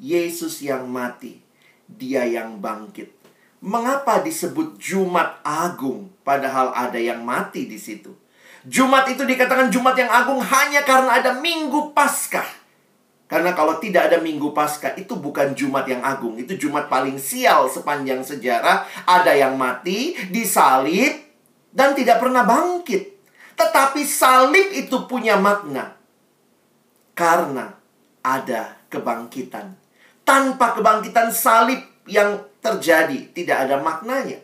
Yesus 0.00 0.64
yang 0.64 0.88
mati, 0.88 1.44
dia 1.84 2.24
yang 2.24 2.56
bangkit. 2.64 3.12
Mengapa 3.60 4.24
disebut 4.24 4.80
Jumat 4.80 5.44
Agung 5.44 6.08
padahal 6.24 6.72
ada 6.72 6.96
yang 6.96 7.20
mati 7.20 7.68
di 7.68 7.76
situ? 7.76 8.16
Jumat 8.64 9.04
itu 9.12 9.28
dikatakan 9.28 9.68
Jumat 9.68 9.92
yang 10.00 10.08
agung 10.08 10.40
hanya 10.40 10.80
karena 10.84 11.20
ada 11.20 11.36
Minggu 11.36 11.92
Paskah 11.92 12.59
Karena 13.30 13.54
kalau 13.54 13.78
tidak 13.78 14.10
ada 14.10 14.18
Minggu 14.18 14.50
Paskah 14.50 14.98
itu 14.98 15.14
bukan 15.14 15.54
Jumat 15.54 15.86
yang 15.86 16.02
agung, 16.02 16.34
itu 16.34 16.58
Jumat 16.58 16.90
paling 16.90 17.14
sial 17.14 17.70
sepanjang 17.70 18.26
sejarah. 18.26 18.82
Ada 19.06 19.38
yang 19.38 19.54
mati, 19.54 20.18
disalib 20.34 21.14
dan 21.70 21.94
tidak 21.94 22.18
pernah 22.18 22.42
bangkit. 22.42 23.22
Tetapi 23.54 24.02
salib 24.02 24.74
itu 24.74 25.06
punya 25.06 25.38
makna. 25.38 25.94
Karena 27.14 27.70
ada 28.18 28.82
kebangkitan. 28.90 29.78
Tanpa 30.26 30.74
kebangkitan 30.74 31.30
salib 31.30 31.78
yang 32.10 32.42
terjadi 32.58 33.30
tidak 33.30 33.70
ada 33.70 33.78
maknanya. 33.78 34.42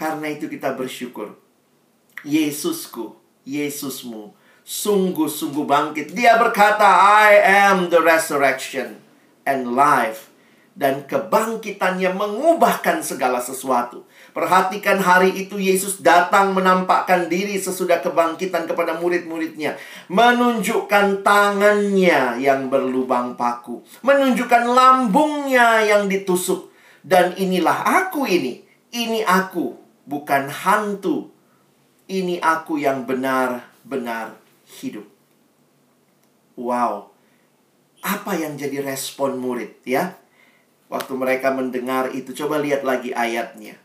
Karena 0.00 0.32
itu 0.32 0.48
kita 0.48 0.72
bersyukur. 0.72 1.36
Yesusku, 2.24 3.20
Yesusmu 3.44 4.32
sungguh-sungguh 4.64 5.68
bangkit. 5.68 6.16
Dia 6.16 6.40
berkata, 6.40 6.88
I 7.28 7.36
am 7.68 7.92
the 7.92 8.00
resurrection 8.00 8.98
and 9.44 9.76
life. 9.76 10.32
Dan 10.74 11.06
kebangkitannya 11.06 12.18
mengubahkan 12.18 12.98
segala 12.98 13.38
sesuatu. 13.38 14.02
Perhatikan 14.34 14.98
hari 14.98 15.46
itu 15.46 15.54
Yesus 15.54 16.02
datang 16.02 16.50
menampakkan 16.50 17.30
diri 17.30 17.54
sesudah 17.62 18.02
kebangkitan 18.02 18.66
kepada 18.66 18.98
murid-muridnya. 18.98 19.78
Menunjukkan 20.10 21.22
tangannya 21.22 22.42
yang 22.42 22.66
berlubang 22.74 23.38
paku. 23.38 23.86
Menunjukkan 24.02 24.66
lambungnya 24.66 25.86
yang 25.86 26.10
ditusuk. 26.10 26.74
Dan 27.06 27.38
inilah 27.38 28.10
aku 28.10 28.26
ini. 28.26 28.66
Ini 28.90 29.22
aku, 29.22 29.78
bukan 30.10 30.50
hantu. 30.50 31.30
Ini 32.10 32.42
aku 32.42 32.82
yang 32.82 33.06
benar-benar 33.06 34.43
hidup. 34.82 35.06
Wow. 36.58 37.14
Apa 38.04 38.36
yang 38.36 38.58
jadi 38.58 38.84
respon 38.84 39.40
murid 39.40 39.80
ya? 39.86 40.18
Waktu 40.92 41.12
mereka 41.16 41.50
mendengar 41.50 42.12
itu, 42.12 42.36
coba 42.36 42.60
lihat 42.60 42.84
lagi 42.84 43.10
ayatnya. 43.10 43.80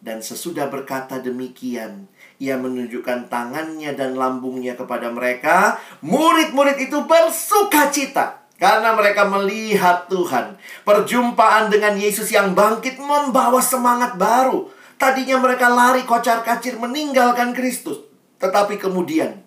Dan 0.00 0.24
sesudah 0.24 0.72
berkata 0.72 1.20
demikian, 1.20 2.08
ia 2.40 2.56
menunjukkan 2.56 3.28
tangannya 3.28 3.92
dan 3.92 4.16
lambungnya 4.16 4.72
kepada 4.72 5.12
mereka. 5.12 5.76
Murid-murid 6.00 6.80
itu 6.80 7.04
bersuka 7.04 7.92
cita 7.92 8.40
karena 8.56 8.96
mereka 8.96 9.28
melihat 9.28 10.08
Tuhan. 10.08 10.56
Perjumpaan 10.88 11.68
dengan 11.68 12.00
Yesus 12.00 12.32
yang 12.32 12.56
bangkit 12.56 12.96
membawa 12.96 13.60
semangat 13.60 14.16
baru. 14.16 14.72
Tadinya 14.96 15.36
mereka 15.36 15.68
lari 15.68 16.08
kocar-kacir 16.08 16.80
meninggalkan 16.80 17.52
Kristus. 17.52 18.00
Tetapi 18.40 18.80
kemudian 18.80 19.44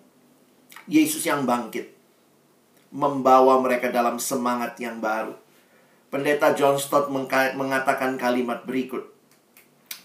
Yesus 0.84 1.24
yang 1.24 1.48
bangkit 1.48 1.94
membawa 2.94 3.58
mereka 3.58 3.90
dalam 3.90 4.22
semangat 4.22 4.78
yang 4.78 5.02
baru. 5.02 5.34
Pendeta 6.14 6.54
John 6.54 6.78
Stott 6.78 7.10
mengatakan 7.10 8.14
kalimat 8.14 8.62
berikut. 8.62 9.10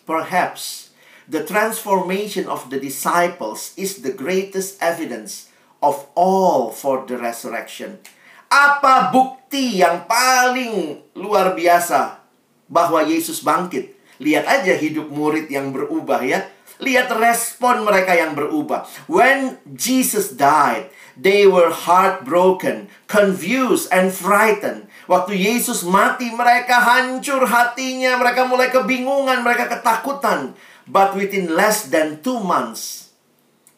Perhaps 0.09 0.89
the 1.29 1.45
transformation 1.45 2.49
of 2.49 2.73
the 2.73 2.81
disciples 2.81 3.77
is 3.77 4.01
the 4.01 4.09
greatest 4.09 4.81
evidence 4.81 5.53
of 5.85 6.09
all 6.17 6.73
for 6.73 7.05
the 7.05 7.13
resurrection. 7.13 8.01
Apa 8.49 9.13
bukti 9.13 9.85
yang 9.85 10.09
paling 10.09 11.05
luar 11.13 11.53
biasa 11.53 12.25
bahwa 12.65 13.05
Yesus 13.05 13.45
bangkit? 13.45 13.93
Lihat 14.17 14.49
aja 14.49 14.73
hidup 14.73 15.13
murid 15.13 15.45
yang 15.53 15.69
berubah 15.69 16.25
ya. 16.25 16.49
Lihat 16.79 17.11
respon 17.11 17.83
mereka 17.83 18.15
yang 18.15 18.39
berubah. 18.39 18.87
When 19.11 19.59
Jesus 19.75 20.31
died, 20.31 20.87
they 21.19 21.43
were 21.43 21.75
heartbroken, 21.75 22.87
confused, 23.11 23.91
and 23.91 24.15
frightened. 24.15 24.87
Waktu 25.11 25.35
Yesus 25.35 25.83
mati, 25.83 26.31
mereka 26.31 26.79
hancur 26.79 27.43
hatinya, 27.43 28.15
mereka 28.15 28.47
mulai 28.47 28.71
kebingungan, 28.71 29.43
mereka 29.43 29.67
ketakutan. 29.67 30.55
But 30.87 31.19
within 31.19 31.51
less 31.51 31.91
than 31.91 32.23
two 32.23 32.39
months, 32.39 33.11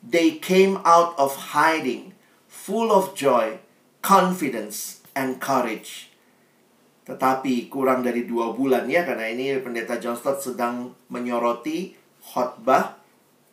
they 0.06 0.38
came 0.38 0.78
out 0.86 1.18
of 1.18 1.58
hiding, 1.58 2.14
full 2.46 2.94
of 2.94 3.18
joy, 3.18 3.58
confidence, 4.06 5.02
and 5.18 5.42
courage. 5.42 6.14
Tetapi 7.10 7.66
kurang 7.68 8.06
dari 8.06 8.30
dua 8.30 8.54
bulan 8.54 8.86
ya, 8.86 9.02
karena 9.04 9.26
ini 9.26 9.58
pendeta 9.58 9.98
John 9.98 10.16
Stott 10.16 10.40
sedang 10.40 10.94
menyoroti 11.10 12.01
khotbah 12.32 12.96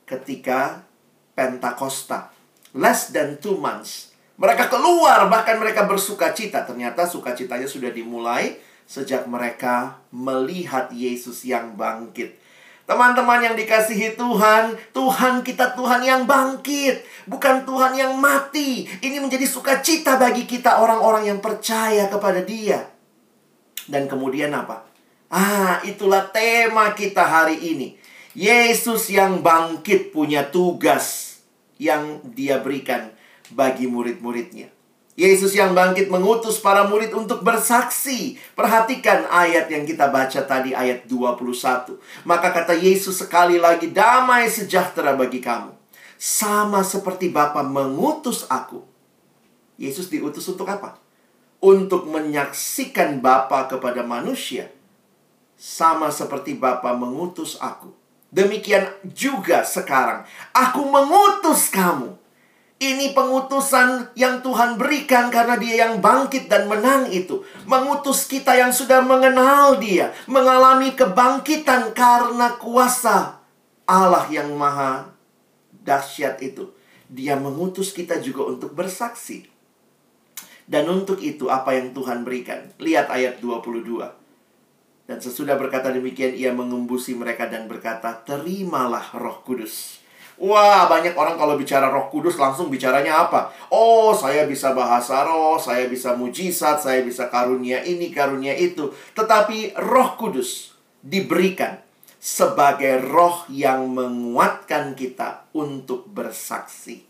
ketika 0.07 0.87
Pentakosta. 1.35 2.31
Less 2.75 3.11
than 3.11 3.43
two 3.43 3.59
months. 3.59 4.14
Mereka 4.38 4.71
keluar, 4.71 5.27
bahkan 5.27 5.59
mereka 5.59 5.83
bersuka 5.87 6.31
cita. 6.31 6.62
Ternyata 6.62 7.07
sukacitanya 7.07 7.67
sudah 7.67 7.91
dimulai 7.91 8.59
sejak 8.87 9.27
mereka 9.27 9.99
melihat 10.14 10.88
Yesus 10.95 11.43
yang 11.43 11.75
bangkit. 11.75 12.38
Teman-teman 12.88 13.45
yang 13.45 13.53
dikasihi 13.53 14.17
Tuhan, 14.17 14.73
Tuhan 14.97 15.45
kita 15.45 15.77
Tuhan 15.77 16.01
yang 16.01 16.25
bangkit, 16.25 17.05
bukan 17.29 17.69
Tuhan 17.69 17.93
yang 17.93 18.17
mati. 18.17 18.88
Ini 18.88 19.21
menjadi 19.21 19.45
sukacita 19.45 20.17
bagi 20.17 20.49
kita 20.49 20.81
orang-orang 20.81 21.29
yang 21.29 21.38
percaya 21.45 22.09
kepada 22.09 22.41
Dia. 22.41 22.81
Dan 23.85 24.09
kemudian 24.09 24.57
apa? 24.57 24.88
Ah, 25.29 25.85
itulah 25.85 26.33
tema 26.33 26.97
kita 26.97 27.21
hari 27.21 27.61
ini. 27.77 28.08
Yesus 28.37 29.09
yang 29.09 29.41
bangkit 29.41 30.12
punya 30.12 30.53
tugas 30.53 31.41
yang 31.81 32.21
dia 32.37 32.61
berikan 32.61 33.09
bagi 33.49 33.88
murid-muridnya. 33.88 34.69
Yesus 35.19 35.57
yang 35.57 35.75
bangkit 35.75 36.12
mengutus 36.12 36.61
para 36.62 36.87
murid 36.87 37.11
untuk 37.11 37.43
bersaksi. 37.43 38.38
Perhatikan 38.55 39.27
ayat 39.27 39.67
yang 39.73 39.83
kita 39.83 40.12
baca 40.12 40.45
tadi 40.45 40.77
ayat 40.77 41.11
21. 41.11 41.99
Maka 42.23 42.55
kata 42.55 42.77
Yesus 42.77 43.19
sekali 43.19 43.59
lagi 43.59 43.91
damai 43.91 44.47
sejahtera 44.47 45.17
bagi 45.17 45.43
kamu. 45.43 45.75
Sama 46.21 46.87
seperti 46.87 47.33
Bapa 47.35 47.64
mengutus 47.67 48.47
aku. 48.47 48.85
Yesus 49.75 50.07
diutus 50.07 50.47
untuk 50.47 50.71
apa? 50.71 51.01
Untuk 51.59 52.07
menyaksikan 52.07 53.19
Bapa 53.19 53.67
kepada 53.67 54.07
manusia. 54.07 54.71
Sama 55.59 56.14
seperti 56.14 56.55
Bapa 56.55 56.95
mengutus 56.95 57.59
aku 57.59 57.98
Demikian 58.29 58.93
juga 59.09 59.64
sekarang. 59.64 60.29
Aku 60.53 60.85
mengutus 60.85 61.73
kamu. 61.73 62.21
Ini 62.79 63.11
pengutusan 63.11 64.14
yang 64.14 64.38
Tuhan 64.38 64.79
berikan 64.79 65.35
karena 65.35 65.59
dia 65.59 65.88
yang 65.88 65.99
bangkit 65.99 66.47
dan 66.47 66.71
menang 66.71 67.11
itu. 67.11 67.43
Mengutus 67.67 68.31
kita 68.31 68.55
yang 68.55 68.71
sudah 68.71 69.03
mengenal 69.03 69.83
dia. 69.83 70.14
Mengalami 70.31 70.95
kebangkitan 70.95 71.91
karena 71.91 72.55
kuasa 72.55 73.43
Allah 73.88 74.31
yang 74.31 74.55
maha 74.55 75.11
dahsyat 75.83 76.38
itu. 76.45 76.71
Dia 77.09 77.35
mengutus 77.35 77.91
kita 77.97 78.21
juga 78.21 78.47
untuk 78.47 78.77
bersaksi. 78.77 79.49
Dan 80.69 80.85
untuk 80.93 81.25
itu 81.25 81.49
apa 81.49 81.73
yang 81.75 81.97
Tuhan 81.97 82.23
berikan. 82.29 82.69
Lihat 82.77 83.09
ayat 83.09 83.41
22. 83.41 84.18
Dan 85.09 85.25
sesudah 85.25 85.57
berkata 85.57 85.88
demikian, 85.88 86.37
ia 86.37 86.53
mengembusi 86.53 87.16
mereka 87.16 87.49
dan 87.49 87.64
berkata, 87.64 88.12
terimalah 88.29 89.09
roh 89.16 89.40
kudus. 89.40 90.05
Wah, 90.37 90.85
banyak 90.85 91.16
orang 91.16 91.40
kalau 91.40 91.57
bicara 91.57 91.88
roh 91.88 92.12
kudus 92.12 92.37
langsung 92.37 92.68
bicaranya 92.68 93.25
apa? 93.25 93.49
Oh, 93.73 94.12
saya 94.12 94.44
bisa 94.44 94.77
bahasa 94.77 95.25
roh, 95.25 95.57
saya 95.57 95.88
bisa 95.88 96.12
mujizat, 96.12 96.85
saya 96.85 97.01
bisa 97.01 97.33
karunia 97.33 97.81
ini, 97.88 98.12
karunia 98.12 98.53
itu. 98.53 98.92
Tetapi 99.16 99.81
roh 99.81 100.14
kudus 100.21 100.77
diberikan 101.01 101.81
sebagai 102.21 103.01
roh 103.03 103.49
yang 103.49 103.88
menguatkan 103.90 104.92
kita 104.92 105.49
untuk 105.57 106.05
bersaksi. 106.05 107.03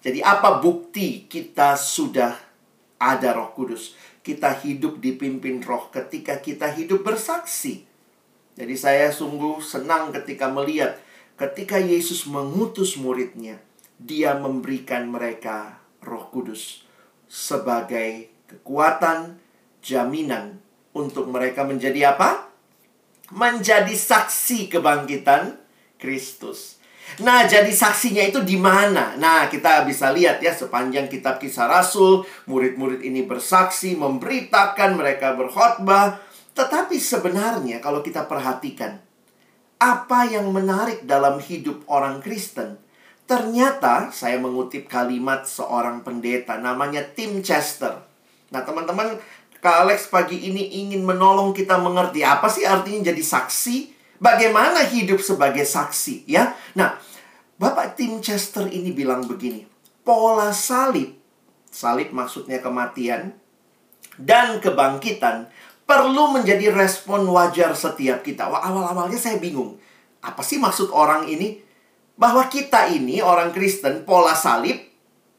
Jadi 0.00 0.24
apa 0.24 0.64
bukti 0.64 1.28
kita 1.28 1.76
sudah 1.76 2.34
ada 2.98 3.28
roh 3.36 3.52
kudus? 3.52 3.94
Kita 4.24 4.56
hidup 4.64 5.04
dipimpin 5.04 5.60
roh 5.60 5.92
ketika 5.92 6.40
kita 6.40 6.72
hidup 6.72 7.04
bersaksi. 7.04 7.84
Jadi 8.56 8.74
saya 8.74 9.12
sungguh 9.12 9.60
senang 9.60 10.10
ketika 10.16 10.48
melihat 10.48 10.96
ketika 11.36 11.76
Yesus 11.76 12.24
mengutus 12.24 12.96
muridnya, 12.96 13.60
dia 14.00 14.32
memberikan 14.34 15.12
mereka 15.12 15.78
roh 16.00 16.32
kudus 16.32 16.88
sebagai 17.28 18.32
kekuatan, 18.48 19.36
jaminan 19.84 20.62
untuk 20.96 21.28
mereka 21.28 21.66
menjadi 21.66 22.16
apa? 22.16 22.48
Menjadi 23.34 23.92
saksi 23.92 24.72
kebangkitan 24.72 25.58
Kristus. 26.00 26.80
Nah, 27.22 27.46
jadi 27.46 27.70
saksinya 27.70 28.26
itu 28.26 28.42
di 28.42 28.58
mana? 28.58 29.14
Nah, 29.14 29.46
kita 29.46 29.86
bisa 29.86 30.10
lihat 30.10 30.42
ya 30.42 30.50
sepanjang 30.50 31.06
kitab 31.06 31.38
Kisah 31.38 31.70
Rasul, 31.70 32.26
murid-murid 32.50 33.06
ini 33.06 33.22
bersaksi, 33.22 33.94
memberitakan, 33.94 34.98
mereka 34.98 35.38
berkhotbah. 35.38 36.18
Tetapi 36.58 36.98
sebenarnya 36.98 37.78
kalau 37.78 38.02
kita 38.02 38.26
perhatikan, 38.26 38.98
apa 39.78 40.26
yang 40.26 40.50
menarik 40.50 41.06
dalam 41.06 41.38
hidup 41.38 41.86
orang 41.86 42.18
Kristen? 42.18 42.82
Ternyata 43.24 44.10
saya 44.10 44.36
mengutip 44.42 44.90
kalimat 44.90 45.46
seorang 45.46 46.02
pendeta 46.02 46.58
namanya 46.58 47.00
Tim 47.14 47.40
Chester. 47.46 48.02
Nah, 48.50 48.60
teman-teman, 48.66 49.16
Kak 49.62 49.86
Alex 49.86 50.12
pagi 50.12 50.44
ini 50.44 50.82
ingin 50.82 51.06
menolong 51.06 51.56
kita 51.56 51.80
mengerti 51.80 52.20
apa 52.20 52.52
sih 52.52 52.68
artinya 52.68 53.08
jadi 53.08 53.22
saksi, 53.24 53.93
bagaimana 54.18 54.84
hidup 54.86 55.22
sebagai 55.22 55.64
saksi, 55.66 56.26
ya. 56.28 56.54
Nah, 56.74 56.98
Bapak 57.54 57.94
Tim 57.94 58.18
Chester 58.18 58.66
ini 58.66 58.90
bilang 58.90 59.24
begini, 59.24 59.62
pola 60.02 60.50
salib, 60.50 61.14
salib 61.70 62.10
maksudnya 62.10 62.58
kematian, 62.58 63.34
dan 64.18 64.58
kebangkitan 64.58 65.50
perlu 65.84 66.34
menjadi 66.34 66.72
respon 66.72 67.28
wajar 67.30 67.76
setiap 67.76 68.24
kita. 68.24 68.48
Wah, 68.48 68.64
awal-awalnya 68.64 69.20
saya 69.20 69.36
bingung. 69.36 69.76
Apa 70.24 70.40
sih 70.40 70.56
maksud 70.56 70.90
orang 70.90 71.28
ini? 71.28 71.60
Bahwa 72.14 72.46
kita 72.46 72.88
ini, 72.94 73.18
orang 73.20 73.50
Kristen, 73.50 74.06
pola 74.06 74.32
salib 74.38 74.78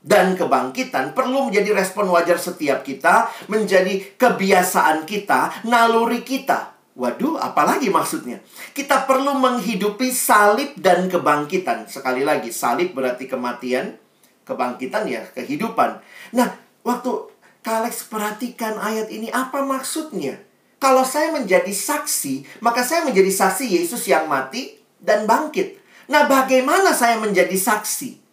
dan 0.05 0.38
kebangkitan 0.38 1.17
perlu 1.17 1.49
menjadi 1.49 1.73
respon 1.73 2.05
wajar 2.13 2.38
setiap 2.38 2.85
kita, 2.85 3.31
menjadi 3.49 4.13
kebiasaan 4.19 5.07
kita, 5.07 5.65
naluri 5.65 6.21
kita. 6.21 6.74
Waduh, 6.95 7.36
apalagi 7.36 7.91
maksudnya? 7.91 8.39
Kita 8.71 9.03
perlu 9.03 9.36
menghidupi 9.36 10.08
salib 10.15 10.79
dan 10.79 11.12
kebangkitan. 11.12 11.91
Sekali 11.91 12.23
lagi, 12.23 12.55
salib 12.55 12.95
berarti 12.95 13.27
kematian, 13.27 13.99
kebangkitan 14.47 15.03
ya 15.03 15.27
kehidupan. 15.36 15.99
Nah, 16.31 16.55
waktu 16.88 17.12
Kalex 17.60 18.08
perhatikan 18.08 18.79
ayat 18.79 19.12
ini 19.12 19.27
apa 19.27 19.60
maksudnya? 19.67 20.39
Kalau 20.79 21.03
saya 21.03 21.36
menjadi 21.36 21.71
saksi, 21.71 22.63
maka 22.63 22.86
saya 22.86 23.03
menjadi 23.03 23.31
saksi 23.31 23.65
Yesus 23.75 24.08
yang 24.08 24.31
mati 24.31 24.79
dan 25.03 25.27
bangkit. 25.27 25.75
Nah, 26.08 26.31
bagaimana 26.31 26.95
saya 26.95 27.19
menjadi 27.19 27.58
saksi? 27.58 28.25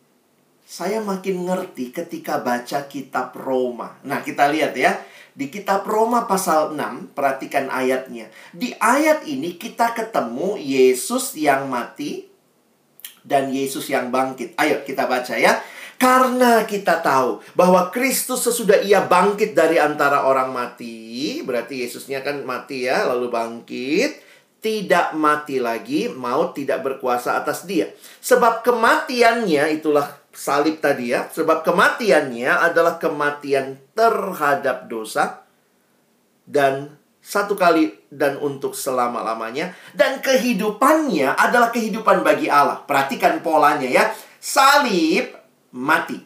saya 0.72 1.04
makin 1.04 1.44
ngerti 1.44 1.92
ketika 1.92 2.40
baca 2.40 2.88
kitab 2.88 3.36
Roma. 3.36 4.00
Nah, 4.08 4.24
kita 4.24 4.48
lihat 4.48 4.72
ya. 4.72 4.96
Di 5.32 5.48
kitab 5.48 5.88
Roma 5.88 6.28
pasal 6.28 6.76
6, 6.76 7.16
perhatikan 7.16 7.72
ayatnya. 7.72 8.28
Di 8.52 8.76
ayat 8.76 9.24
ini 9.24 9.56
kita 9.56 9.96
ketemu 9.96 10.60
Yesus 10.60 11.32
yang 11.40 11.72
mati 11.72 12.28
dan 13.24 13.48
Yesus 13.48 13.88
yang 13.88 14.12
bangkit. 14.12 14.52
Ayo 14.60 14.84
kita 14.84 15.08
baca 15.08 15.32
ya. 15.38 15.62
Karena 15.96 16.66
kita 16.66 16.98
tahu 16.98 17.38
bahwa 17.54 17.86
Kristus 17.94 18.42
sesudah 18.42 18.82
ia 18.82 19.06
bangkit 19.06 19.54
dari 19.54 19.78
antara 19.78 20.26
orang 20.26 20.50
mati, 20.50 21.38
berarti 21.46 21.86
Yesusnya 21.86 22.26
kan 22.26 22.42
mati 22.42 22.90
ya, 22.90 23.06
lalu 23.06 23.30
bangkit, 23.30 24.18
tidak 24.58 25.14
mati 25.14 25.62
lagi, 25.62 26.10
maut 26.10 26.58
tidak 26.58 26.82
berkuasa 26.86 27.38
atas 27.38 27.66
dia. 27.70 27.90
Sebab 28.18 28.66
kematiannya 28.66 29.78
itulah 29.78 30.21
salib 30.32 30.80
tadi 30.80 31.12
ya, 31.12 31.28
sebab 31.28 31.62
kematiannya 31.62 32.48
adalah 32.48 32.96
kematian 32.96 33.78
terhadap 33.92 34.88
dosa 34.88 35.44
dan 36.48 36.96
satu 37.22 37.54
kali 37.54 37.94
dan 38.10 38.34
untuk 38.42 38.74
selama-lamanya 38.74 39.78
dan 39.94 40.18
kehidupannya 40.18 41.38
adalah 41.38 41.70
kehidupan 41.70 42.26
bagi 42.26 42.50
Allah. 42.50 42.82
Perhatikan 42.82 43.38
polanya 43.44 43.86
ya. 43.86 44.10
Salib 44.42 45.30
mati. 45.70 46.18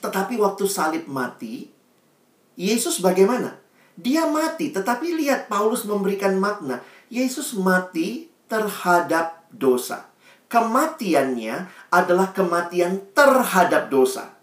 Tetapi 0.00 0.40
waktu 0.40 0.64
salib 0.64 1.04
mati, 1.12 1.68
Yesus 2.56 3.04
bagaimana? 3.04 3.60
Dia 3.92 4.24
mati, 4.24 4.72
tetapi 4.72 5.12
lihat 5.20 5.52
Paulus 5.52 5.84
memberikan 5.84 6.40
makna. 6.40 6.80
Yesus 7.12 7.52
mati 7.52 8.32
terhadap 8.48 9.44
dosa 9.52 10.11
kematiannya 10.52 11.88
adalah 11.88 12.36
kematian 12.36 13.00
terhadap 13.16 13.88
dosa. 13.88 14.36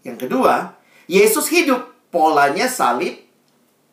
Yang 0.00 0.24
kedua, 0.24 0.72
Yesus 1.04 1.52
hidup. 1.52 1.84
Polanya 2.08 2.64
salib, 2.64 3.20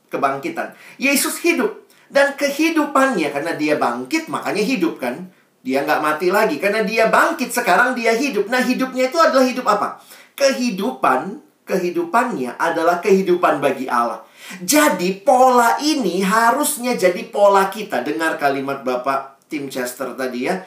kebangkitan. 0.07 0.71
Yesus 0.95 1.43
hidup. 1.43 1.83
Dan 2.07 2.39
kehidupannya, 2.39 3.27
karena 3.27 3.59
dia 3.59 3.75
bangkit, 3.75 4.31
makanya 4.31 4.63
hidup 4.63 5.03
kan. 5.03 5.27
Dia 5.59 5.83
nggak 5.83 5.99
mati 5.99 6.31
lagi. 6.31 6.55
Karena 6.55 6.87
dia 6.87 7.11
bangkit, 7.11 7.51
sekarang 7.51 7.91
dia 7.91 8.15
hidup. 8.15 8.47
Nah, 8.47 8.63
hidupnya 8.63 9.11
itu 9.11 9.19
adalah 9.19 9.43
hidup 9.43 9.67
apa? 9.67 9.99
Kehidupan, 10.39 11.43
kehidupannya 11.67 12.55
adalah 12.55 13.03
kehidupan 13.03 13.59
bagi 13.59 13.91
Allah. 13.91 14.23
Jadi 14.63 15.19
pola 15.27 15.75
ini 15.83 16.23
harusnya 16.23 16.95
jadi 16.95 17.27
pola 17.27 17.67
kita. 17.67 17.99
Dengar 18.07 18.39
kalimat 18.39 18.87
Bapak 18.87 19.35
Tim 19.51 19.67
Chester 19.67 20.15
tadi 20.15 20.47
ya 20.47 20.63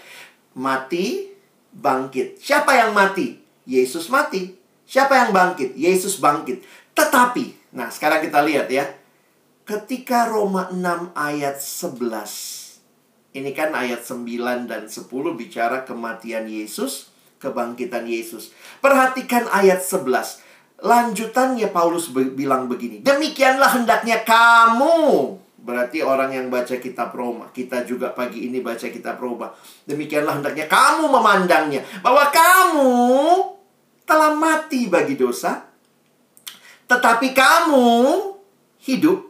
mati, 0.59 1.31
bangkit. 1.71 2.43
Siapa 2.43 2.75
yang 2.75 2.91
mati? 2.91 3.39
Yesus 3.63 4.11
mati. 4.11 4.59
Siapa 4.83 5.15
yang 5.15 5.31
bangkit? 5.31 5.79
Yesus 5.79 6.19
bangkit. 6.19 6.67
Tetapi, 6.99 7.71
nah 7.79 7.87
sekarang 7.89 8.27
kita 8.27 8.43
lihat 8.43 8.67
ya. 8.67 8.91
Ketika 9.63 10.27
Roma 10.27 10.73
6 10.75 11.15
ayat 11.15 11.61
11. 11.63 13.37
Ini 13.37 13.53
kan 13.53 13.77
ayat 13.77 14.03
9 14.03 14.67
dan 14.67 14.89
10 14.89 15.07
bicara 15.37 15.85
kematian 15.85 16.49
Yesus, 16.49 17.13
kebangkitan 17.37 18.09
Yesus. 18.09 18.51
Perhatikan 18.81 19.47
ayat 19.53 19.85
11. 19.85 20.43
Lanjutannya 20.81 21.69
Paulus 21.69 22.09
bilang 22.11 22.67
begini. 22.67 23.05
Demikianlah 23.05 23.77
hendaknya 23.77 24.25
kamu 24.25 25.37
Berarti 25.59 26.01
orang 26.01 26.31
yang 26.33 26.47
baca 26.49 26.79
kitab 26.79 27.11
Roma, 27.13 27.51
kita 27.51 27.83
juga 27.83 28.15
pagi 28.15 28.47
ini 28.47 28.63
baca 28.63 28.87
kitab 28.89 29.19
Roma. 29.19 29.51
Demikianlah 29.85 30.39
hendaknya 30.39 30.71
kamu 30.71 31.11
memandangnya 31.11 31.83
bahwa 32.01 32.31
kamu 32.31 32.95
telah 34.07 34.33
mati 34.39 34.87
bagi 34.87 35.19
dosa, 35.19 35.67
tetapi 36.89 37.35
kamu 37.35 37.87
hidup 38.87 39.21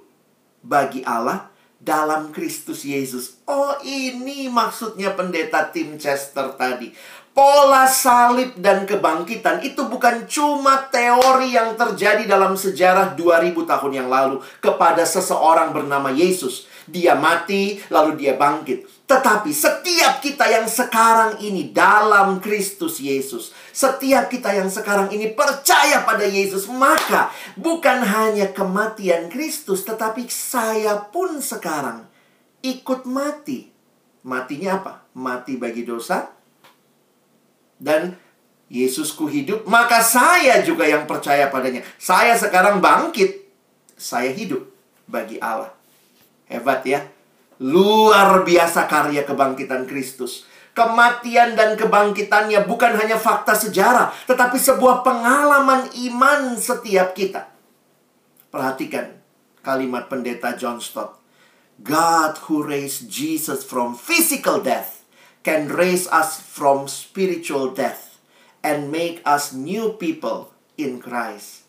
bagi 0.63 1.03
Allah 1.03 1.49
dalam 1.81 2.31
Kristus 2.31 2.85
Yesus. 2.85 3.41
Oh, 3.49 3.75
ini 3.83 4.47
maksudnya 4.53 5.17
pendeta 5.17 5.73
Tim 5.73 5.97
Chester 5.97 6.55
tadi. 6.55 6.93
Pola 7.39 7.87
salib 7.87 8.59
dan 8.59 8.83
kebangkitan 8.83 9.63
itu 9.63 9.87
bukan 9.87 10.27
cuma 10.27 10.91
teori 10.91 11.55
yang 11.55 11.79
terjadi 11.79 12.27
dalam 12.27 12.59
sejarah 12.59 13.15
2000 13.15 13.55
tahun 13.63 13.93
yang 13.95 14.11
lalu 14.11 14.43
kepada 14.59 15.07
seseorang 15.07 15.71
bernama 15.71 16.11
Yesus. 16.11 16.67
Dia 16.91 17.15
mati, 17.15 17.79
lalu 17.95 18.19
dia 18.19 18.35
bangkit. 18.35 19.07
Tetapi 19.07 19.55
setiap 19.55 20.19
kita 20.19 20.51
yang 20.51 20.67
sekarang 20.67 21.39
ini 21.39 21.71
dalam 21.71 22.43
Kristus 22.43 22.99
Yesus, 22.99 23.55
setiap 23.71 24.27
kita 24.27 24.59
yang 24.59 24.67
sekarang 24.67 25.15
ini 25.15 25.31
percaya 25.31 26.03
pada 26.03 26.27
Yesus, 26.27 26.67
maka 26.67 27.31
bukan 27.55 28.03
hanya 28.03 28.51
kematian 28.51 29.31
Kristus, 29.31 29.87
tetapi 29.87 30.27
saya 30.27 31.07
pun 31.07 31.39
sekarang 31.39 32.03
ikut 32.67 33.07
mati. 33.07 33.71
Matinya 34.27 34.83
apa? 34.83 35.07
Mati 35.15 35.55
bagi 35.55 35.87
dosa, 35.87 36.38
dan 37.79 38.19
Yesusku 38.69 39.33
hidup, 39.33 39.65
maka 39.65 40.05
saya 40.05 40.61
juga 40.61 40.85
yang 40.85 41.09
percaya 41.09 41.49
padanya. 41.49 41.81
Saya 41.97 42.37
sekarang 42.37 42.85
bangkit, 42.85 43.49
saya 43.97 44.29
hidup 44.29 44.61
bagi 45.09 45.41
Allah. 45.41 45.73
Hebat 46.53 46.85
ya. 46.85 47.01
Luar 47.65 48.45
biasa 48.45 48.85
karya 48.85 49.25
kebangkitan 49.25 49.89
Kristus. 49.89 50.45
Kematian 50.77 51.57
dan 51.57 51.75
kebangkitannya 51.81 52.69
bukan 52.69 52.93
hanya 52.95 53.17
fakta 53.19 53.57
sejarah, 53.57 54.15
tetapi 54.29 54.61
sebuah 54.61 55.01
pengalaman 55.03 55.91
iman 56.07 56.55
setiap 56.55 57.17
kita. 57.17 57.49
Perhatikan 58.53 59.17
kalimat 59.65 60.07
pendeta 60.13 60.55
John 60.55 60.79
Stott. 60.79 61.19
God 61.81 62.37
who 62.47 62.63
raised 62.63 63.09
Jesus 63.09 63.65
from 63.65 63.97
physical 63.97 64.61
death 64.61 64.98
can 65.49 65.65
raise 65.73 66.05
us 66.13 66.37
from 66.37 66.85
spiritual 66.85 67.73
death 67.73 68.21
and 68.61 68.93
make 68.93 69.25
us 69.25 69.57
new 69.57 69.97
people 69.97 70.53
in 70.77 71.01
Christ. 71.01 71.65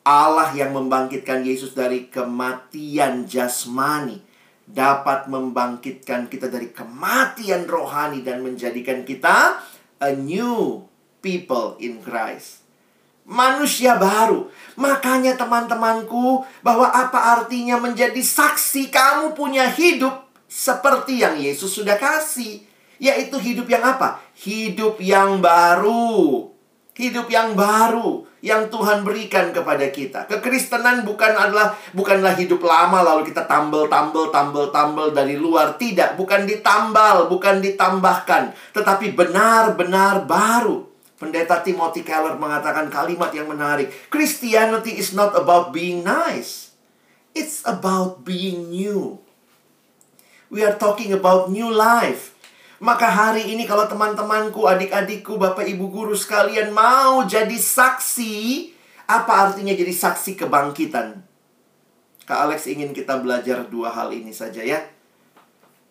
Allah 0.00 0.48
yang 0.56 0.72
membangkitkan 0.72 1.44
Yesus 1.44 1.76
dari 1.76 2.08
kematian 2.08 3.28
jasmani 3.28 4.24
dapat 4.64 5.28
membangkitkan 5.28 6.32
kita 6.32 6.48
dari 6.48 6.72
kematian 6.72 7.68
rohani 7.68 8.24
dan 8.24 8.40
menjadikan 8.40 9.04
kita 9.04 9.60
a 10.00 10.16
new 10.16 10.88
people 11.20 11.76
in 11.84 12.00
Christ. 12.00 12.64
Manusia 13.28 14.00
baru. 14.00 14.48
Makanya 14.80 15.36
teman-temanku 15.36 16.48
bahwa 16.64 16.88
apa 16.88 17.44
artinya 17.44 17.76
menjadi 17.76 18.20
saksi 18.24 18.88
kamu 18.88 19.36
punya 19.36 19.68
hidup 19.68 20.23
seperti 20.54 21.18
yang 21.18 21.34
Yesus 21.34 21.74
sudah 21.74 21.98
kasih, 21.98 22.62
yaitu 23.02 23.42
hidup 23.42 23.66
yang 23.66 23.82
apa? 23.82 24.22
Hidup 24.38 25.02
yang 25.02 25.42
baru. 25.42 26.46
Hidup 26.94 27.26
yang 27.26 27.58
baru 27.58 28.22
yang 28.38 28.70
Tuhan 28.70 29.02
berikan 29.02 29.50
kepada 29.50 29.90
kita. 29.90 30.30
Kekristenan 30.30 31.02
bukan 31.02 31.34
adalah 31.34 31.74
bukanlah 31.90 32.38
hidup 32.38 32.62
lama 32.62 33.02
lalu 33.02 33.34
kita 33.34 33.50
tambel 33.50 33.90
tambel 33.90 34.30
tambel 34.30 34.70
tambel 34.70 35.10
dari 35.10 35.34
luar, 35.34 35.74
tidak, 35.74 36.14
bukan 36.14 36.46
ditambal, 36.46 37.26
bukan 37.26 37.58
ditambahkan, 37.58 38.54
tetapi 38.76 39.10
benar-benar 39.10 40.22
baru. 40.22 40.86
Pendeta 41.18 41.64
Timothy 41.66 42.06
Keller 42.06 42.38
mengatakan 42.38 42.92
kalimat 42.92 43.34
yang 43.34 43.50
menarik. 43.50 43.90
Christianity 44.06 45.02
is 45.02 45.16
not 45.16 45.34
about 45.34 45.74
being 45.74 46.04
nice. 46.04 46.76
It's 47.32 47.64
about 47.66 48.22
being 48.22 48.70
new. 48.70 49.23
We 50.54 50.62
are 50.62 50.78
talking 50.78 51.10
about 51.10 51.50
new 51.50 51.66
life. 51.66 52.30
Maka 52.78 53.10
hari 53.10 53.50
ini 53.50 53.66
kalau 53.66 53.90
teman-temanku, 53.90 54.70
adik-adikku, 54.70 55.34
bapak 55.34 55.66
ibu 55.66 55.90
guru 55.90 56.14
sekalian 56.14 56.70
mau 56.70 57.26
jadi 57.26 57.58
saksi, 57.58 58.70
apa 59.10 59.50
artinya 59.50 59.74
jadi 59.74 59.90
saksi 59.90 60.38
kebangkitan? 60.38 61.26
Kak 62.22 62.38
Alex 62.46 62.70
ingin 62.70 62.94
kita 62.94 63.18
belajar 63.18 63.66
dua 63.66 63.90
hal 63.90 64.14
ini 64.14 64.30
saja 64.30 64.62
ya. 64.62 64.78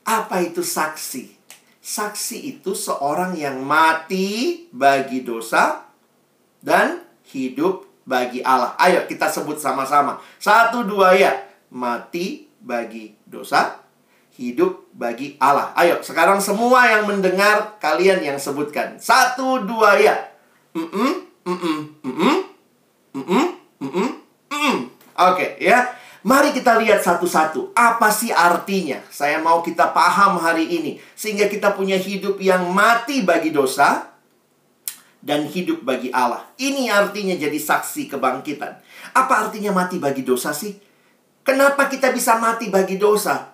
Apa 0.08 0.40
itu 0.40 0.64
saksi? 0.64 1.36
Saksi 1.84 2.56
itu 2.56 2.72
seorang 2.72 3.36
yang 3.36 3.60
mati 3.60 4.64
bagi 4.72 5.28
dosa 5.28 5.92
dan 6.64 7.04
hidup 7.36 7.84
bagi 8.08 8.40
Allah. 8.40 8.80
Ayo 8.80 9.04
kita 9.12 9.28
sebut 9.28 9.60
sama-sama. 9.60 10.24
Satu 10.40 10.88
dua 10.88 11.20
ya. 11.20 11.36
Mati 11.68 12.48
bagi 12.64 13.12
dosa, 13.28 13.83
hidup 14.34 14.90
bagi 14.94 15.38
Allah. 15.38 15.74
Ayo 15.78 16.02
sekarang 16.02 16.42
semua 16.42 16.90
yang 16.90 17.06
mendengar 17.06 17.78
kalian 17.78 18.22
yang 18.26 18.38
sebutkan. 18.42 18.98
Satu 18.98 19.62
dua 19.66 19.98
ya. 20.02 20.16
Oke 25.14 25.48
ya. 25.62 25.94
Mari 26.24 26.56
kita 26.56 26.80
lihat 26.80 27.04
satu-satu. 27.04 27.76
Apa 27.76 28.08
sih 28.08 28.32
artinya? 28.32 29.04
Saya 29.12 29.44
mau 29.44 29.60
kita 29.60 29.92
paham 29.92 30.40
hari 30.40 30.72
ini. 30.72 30.96
Sehingga 31.20 31.52
kita 31.52 31.76
punya 31.76 32.00
hidup 32.00 32.40
yang 32.40 32.72
mati 32.72 33.28
bagi 33.28 33.52
dosa 33.52 34.08
dan 35.20 35.44
hidup 35.48 35.84
bagi 35.84 36.16
Allah. 36.16 36.48
Ini 36.56 36.88
artinya 36.90 37.36
jadi 37.36 37.60
saksi 37.60 38.08
kebangkitan. 38.08 38.72
Apa 39.14 39.48
artinya 39.48 39.76
mati 39.76 40.00
bagi 40.00 40.24
dosa 40.24 40.56
sih? 40.56 40.74
Kenapa 41.44 41.92
kita 41.92 42.16
bisa 42.16 42.40
mati 42.40 42.72
bagi 42.72 42.96
dosa? 42.96 43.53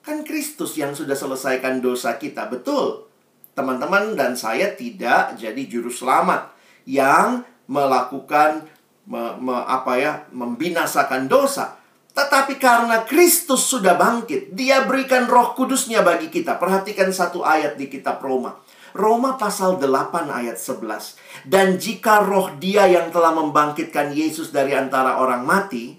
Kan 0.00 0.24
Kristus 0.24 0.80
yang 0.80 0.96
sudah 0.96 1.12
selesaikan 1.12 1.84
dosa 1.84 2.16
kita, 2.16 2.48
betul. 2.48 3.08
Teman-teman 3.52 4.16
dan 4.16 4.32
saya 4.38 4.72
tidak 4.72 5.36
jadi 5.36 5.62
juru 5.68 5.92
selamat 5.92 6.56
yang 6.88 7.44
melakukan 7.68 8.64
me, 9.04 9.36
me, 9.36 9.56
apa 9.66 9.92
ya 10.00 10.12
membinasakan 10.32 11.28
dosa. 11.28 11.76
Tetapi 12.10 12.58
karena 12.58 13.06
Kristus 13.06 13.68
sudah 13.70 13.94
bangkit, 13.94 14.56
Dia 14.56 14.82
berikan 14.88 15.30
Roh 15.30 15.54
Kudusnya 15.54 16.02
bagi 16.02 16.26
kita. 16.32 16.58
Perhatikan 16.58 17.12
satu 17.14 17.46
ayat 17.46 17.78
di 17.78 17.86
kitab 17.86 18.18
Roma. 18.18 18.58
Roma 18.90 19.38
pasal 19.38 19.78
8 19.78 19.86
ayat 20.26 20.58
11. 20.58 21.46
Dan 21.46 21.78
jika 21.78 22.26
roh 22.26 22.58
dia 22.58 22.90
yang 22.90 23.14
telah 23.14 23.30
membangkitkan 23.30 24.10
Yesus 24.10 24.50
dari 24.50 24.74
antara 24.74 25.22
orang 25.22 25.46
mati, 25.46 25.94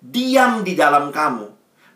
diam 0.00 0.60
di 0.60 0.76
dalam 0.76 1.08
kamu, 1.08 1.49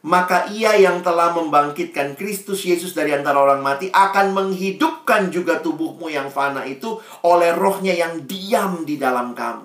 maka 0.04 0.52
ia 0.52 0.76
yang 0.76 1.00
telah 1.00 1.32
membangkitkan 1.32 2.12
Kristus 2.12 2.68
Yesus 2.68 2.92
dari 2.92 3.16
antara 3.16 3.40
orang 3.40 3.64
mati 3.64 3.88
akan 3.88 4.36
menghidupkan 4.36 5.32
juga 5.32 5.64
tubuhmu 5.64 6.12
yang 6.12 6.28
fana 6.28 6.68
itu 6.68 7.00
oleh 7.24 7.56
rohnya 7.56 7.96
yang 7.96 8.28
diam 8.28 8.84
di 8.84 9.00
dalam 9.00 9.32
kamu. 9.32 9.64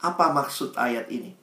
Apa 0.00 0.32
maksud 0.32 0.72
ayat 0.80 1.12
ini? 1.12 1.36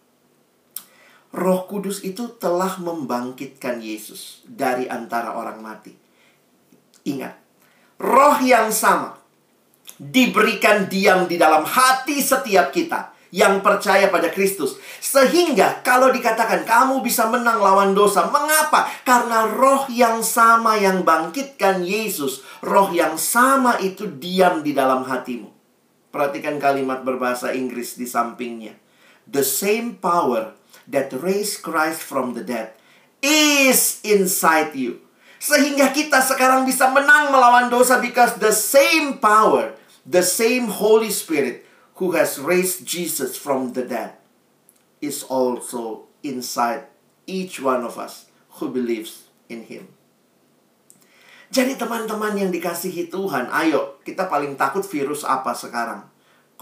Roh 1.30 1.70
Kudus 1.70 2.02
itu 2.02 2.34
telah 2.42 2.82
membangkitkan 2.82 3.78
Yesus 3.78 4.42
dari 4.50 4.90
antara 4.90 5.38
orang 5.38 5.62
mati. 5.62 5.94
Ingat, 7.06 7.38
roh 8.02 8.42
yang 8.42 8.74
sama 8.74 9.22
diberikan 10.02 10.90
diam 10.90 11.30
di 11.30 11.38
dalam 11.38 11.62
hati 11.62 12.18
setiap 12.26 12.74
kita 12.74 13.14
yang 13.30 13.62
percaya 13.62 14.10
pada 14.10 14.34
Kristus. 14.34 14.82
Sehingga 15.00 15.80
kalau 15.80 16.12
dikatakan 16.12 16.68
kamu 16.68 17.00
bisa 17.00 17.32
menang 17.32 17.64
lawan 17.64 17.96
dosa, 17.96 18.28
mengapa? 18.28 18.92
Karena 19.08 19.48
roh 19.48 19.88
yang 19.88 20.20
sama 20.20 20.76
yang 20.76 21.08
bangkitkan 21.08 21.88
Yesus, 21.88 22.44
roh 22.60 22.92
yang 22.92 23.16
sama 23.16 23.80
itu 23.80 24.06
diam 24.06 24.60
di 24.60 24.76
dalam 24.76 25.08
hatimu. 25.08 25.48
Perhatikan 26.12 26.60
kalimat 26.60 27.08
berbahasa 27.08 27.56
Inggris 27.56 27.96
di 27.96 28.04
sampingnya. 28.04 28.76
The 29.24 29.46
same 29.46 29.98
power 30.04 30.58
that 30.92 31.16
raised 31.16 31.64
Christ 31.64 32.04
from 32.04 32.36
the 32.36 32.44
dead 32.44 32.76
is 33.24 34.04
inside 34.04 34.76
you. 34.76 35.00
Sehingga 35.40 35.96
kita 35.96 36.20
sekarang 36.20 36.68
bisa 36.68 36.92
menang 36.92 37.32
melawan 37.32 37.72
dosa 37.72 38.04
because 38.04 38.36
the 38.44 38.52
same 38.52 39.24
power, 39.24 39.72
the 40.04 40.26
same 40.26 40.68
Holy 40.68 41.08
Spirit 41.08 41.64
who 42.04 42.12
has 42.20 42.36
raised 42.36 42.84
Jesus 42.84 43.40
from 43.40 43.72
the 43.72 43.88
dead 43.88 44.19
is 45.00 45.24
also 45.28 46.08
inside 46.24 46.88
each 47.28 47.60
one 47.64 47.84
of 47.84 47.96
us 47.96 48.28
who 48.60 48.72
believes 48.72 49.28
in 49.48 49.64
him. 49.66 49.88
Jadi 51.50 51.82
teman-teman 51.82 52.38
yang 52.38 52.54
dikasihi 52.54 53.10
Tuhan, 53.10 53.50
ayo 53.50 53.98
kita 54.06 54.30
paling 54.30 54.54
takut 54.54 54.86
virus 54.86 55.26
apa 55.26 55.50
sekarang? 55.58 56.06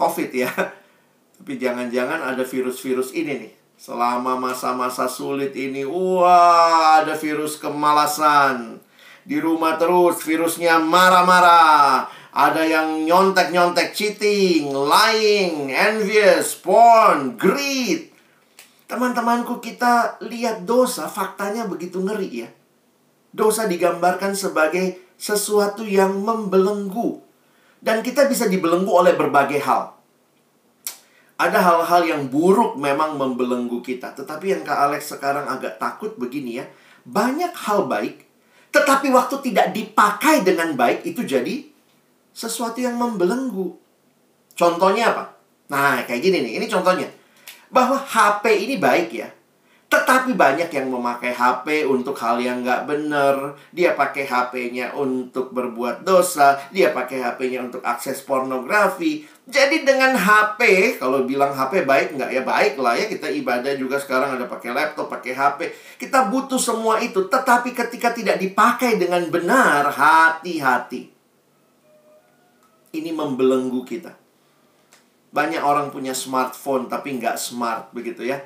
Covid 0.00 0.32
ya. 0.32 0.48
Tapi 1.36 1.60
jangan-jangan 1.60 2.24
ada 2.24 2.40
virus-virus 2.42 3.12
ini 3.12 3.46
nih. 3.46 3.52
Selama 3.78 4.34
masa-masa 4.34 5.06
sulit 5.06 5.54
ini, 5.54 5.86
wah, 5.86 6.98
ada 6.98 7.14
virus 7.14 7.62
kemalasan. 7.62 8.82
Di 9.22 9.38
rumah 9.38 9.78
terus, 9.78 10.18
virusnya 10.24 10.82
marah-marah. 10.82 12.10
Ada 12.34 12.62
yang 12.66 12.88
nyontek-nyontek 13.06 13.94
cheating, 13.94 14.72
lying, 14.74 15.70
envious, 15.70 16.58
porn, 16.58 17.38
greed. 17.38 18.17
Teman-temanku, 18.88 19.60
kita 19.60 20.16
lihat 20.24 20.64
dosa, 20.64 21.06
faktanya 21.06 21.68
begitu 21.68 22.00
ngeri 22.00 22.48
ya. 22.48 22.48
Dosa 23.30 23.68
digambarkan 23.68 24.32
sebagai 24.32 24.96
sesuatu 25.20 25.84
yang 25.84 26.24
membelenggu. 26.24 27.20
Dan 27.78 28.02
kita 28.02 28.26
bisa 28.26 28.48
dibelenggu 28.48 28.90
oleh 28.90 29.14
berbagai 29.14 29.60
hal 29.62 29.98
ada 31.38 31.62
hal-hal 31.62 32.02
yang 32.02 32.22
buruk 32.26 32.74
memang 32.74 33.14
membelenggu 33.14 33.78
kita. 33.78 34.10
Tetapi 34.12 34.58
yang 34.58 34.62
Kak 34.66 34.90
Alex 34.90 35.14
sekarang 35.14 35.46
agak 35.46 35.78
takut 35.78 36.18
begini 36.18 36.58
ya. 36.58 36.66
Banyak 37.06 37.54
hal 37.54 37.86
baik, 37.86 38.26
tetapi 38.74 39.08
waktu 39.14 39.38
tidak 39.48 39.70
dipakai 39.72 40.42
dengan 40.42 40.74
baik 40.74 41.06
itu 41.06 41.22
jadi 41.22 41.62
sesuatu 42.34 42.82
yang 42.82 42.98
membelenggu. 42.98 43.78
Contohnya 44.58 45.14
apa? 45.14 45.24
Nah, 45.70 46.02
kayak 46.04 46.20
gini 46.20 46.42
nih. 46.42 46.52
Ini 46.58 46.66
contohnya. 46.66 47.06
Bahwa 47.68 48.00
HP 48.00 48.68
ini 48.68 48.76
baik 48.80 49.10
ya. 49.12 49.28
Tetapi 49.88 50.36
banyak 50.36 50.68
yang 50.68 50.92
memakai 50.92 51.32
HP 51.32 51.88
untuk 51.88 52.12
hal 52.20 52.36
yang 52.36 52.60
nggak 52.60 52.84
benar. 52.84 53.56
Dia 53.72 53.96
pakai 53.96 54.28
HP-nya 54.28 54.92
untuk 54.92 55.56
berbuat 55.56 56.04
dosa. 56.04 56.60
Dia 56.68 56.92
pakai 56.92 57.24
HP-nya 57.24 57.64
untuk 57.64 57.80
akses 57.80 58.20
pornografi. 58.20 59.24
Jadi 59.48 59.88
dengan 59.88 60.12
HP, 60.12 60.92
kalau 61.00 61.24
bilang 61.24 61.56
HP 61.56 61.88
baik 61.88 62.20
nggak 62.20 62.30
ya 62.36 62.44
baik 62.44 62.76
lah 62.76 63.00
ya. 63.00 63.08
Kita 63.08 63.32
ibadah 63.32 63.72
juga 63.80 63.96
sekarang 63.96 64.36
ada 64.36 64.44
pakai 64.44 64.76
laptop, 64.76 65.08
pakai 65.08 65.32
HP. 65.32 65.72
Kita 65.96 66.28
butuh 66.28 66.60
semua 66.60 67.00
itu. 67.00 67.24
Tetapi 67.24 67.72
ketika 67.72 68.12
tidak 68.12 68.36
dipakai 68.36 69.00
dengan 69.00 69.24
benar, 69.32 69.88
hati-hati. 69.88 71.08
Ini 72.92 73.08
membelenggu 73.16 73.88
kita. 73.88 74.17
Banyak 75.28 75.60
orang 75.60 75.92
punya 75.92 76.16
smartphone 76.16 76.88
tapi 76.88 77.16
nggak 77.20 77.36
smart 77.36 77.92
begitu 77.92 78.24
ya 78.24 78.40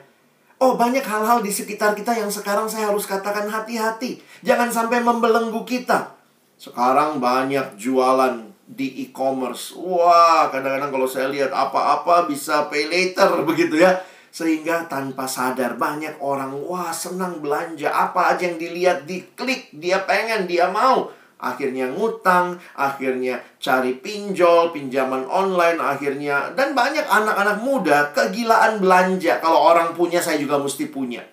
Oh, 0.63 0.79
banyak 0.79 1.03
hal-hal 1.03 1.43
di 1.43 1.51
sekitar 1.51 1.91
kita 1.99 2.15
yang 2.15 2.31
sekarang 2.31 2.71
saya 2.71 2.95
harus 2.95 3.03
katakan 3.03 3.51
hati-hati. 3.51 4.23
Jangan 4.47 4.71
sampai 4.71 5.03
membelenggu 5.03 5.67
kita. 5.67 6.15
Sekarang 6.55 7.19
banyak 7.19 7.75
jualan 7.75 8.47
di 8.63 9.03
e-commerce. 9.03 9.75
Wah, 9.75 10.55
kadang-kadang 10.55 10.95
kalau 10.95 11.11
saya 11.11 11.35
lihat 11.35 11.51
apa-apa 11.51 12.31
bisa 12.31 12.71
pay 12.71 12.87
later 12.87 13.27
begitu 13.51 13.83
ya. 13.83 14.07
Sehingga 14.31 14.87
tanpa 14.87 15.27
sadar 15.27 15.75
banyak 15.75 16.23
orang, 16.23 16.55
wah 16.63 16.95
senang 16.95 17.43
belanja. 17.43 17.91
Apa 17.91 18.39
aja 18.39 18.47
yang 18.47 18.63
dilihat, 18.63 19.03
diklik, 19.03 19.67
dia 19.75 20.07
pengen, 20.07 20.47
dia 20.47 20.71
mau 20.71 21.11
akhirnya 21.43 21.91
ngutang, 21.91 22.63
akhirnya 22.79 23.43
cari 23.59 23.99
pinjol, 23.99 24.71
pinjaman 24.71 25.27
online, 25.27 25.83
akhirnya 25.83 26.55
dan 26.55 26.79
banyak 26.79 27.03
anak-anak 27.03 27.59
muda 27.67 28.15
kegilaan 28.15 28.79
belanja. 28.79 29.43
Kalau 29.43 29.59
orang 29.59 29.99
punya 29.99 30.23
saya 30.23 30.39
juga 30.39 30.63
mesti 30.63 30.87
punya. 30.87 31.27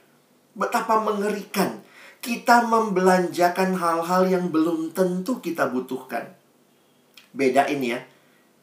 Betapa 0.57 0.97
mengerikan 1.05 1.85
kita 2.19 2.65
membelanjakan 2.67 3.77
hal-hal 3.77 4.27
yang 4.27 4.49
belum 4.49 4.91
tentu 4.91 5.37
kita 5.39 5.69
butuhkan. 5.69 6.35
Beda 7.31 7.69
ini 7.69 7.93
ya. 7.93 8.01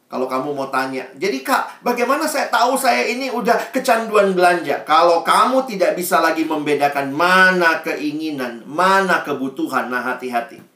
Kalau 0.07 0.31
kamu 0.31 0.55
mau 0.55 0.71
tanya, 0.71 1.03
jadi 1.19 1.43
kak, 1.43 1.83
bagaimana 1.83 2.31
saya 2.31 2.47
tahu 2.47 2.79
saya 2.79 3.11
ini 3.11 3.27
udah 3.27 3.75
kecanduan 3.75 4.39
belanja? 4.39 4.87
Kalau 4.87 5.27
kamu 5.27 5.67
tidak 5.67 5.99
bisa 5.99 6.23
lagi 6.23 6.47
membedakan 6.47 7.11
mana 7.11 7.83
keinginan, 7.83 8.63
mana 8.71 9.27
kebutuhan, 9.27 9.91
nah 9.91 10.07
hati-hati. 10.07 10.76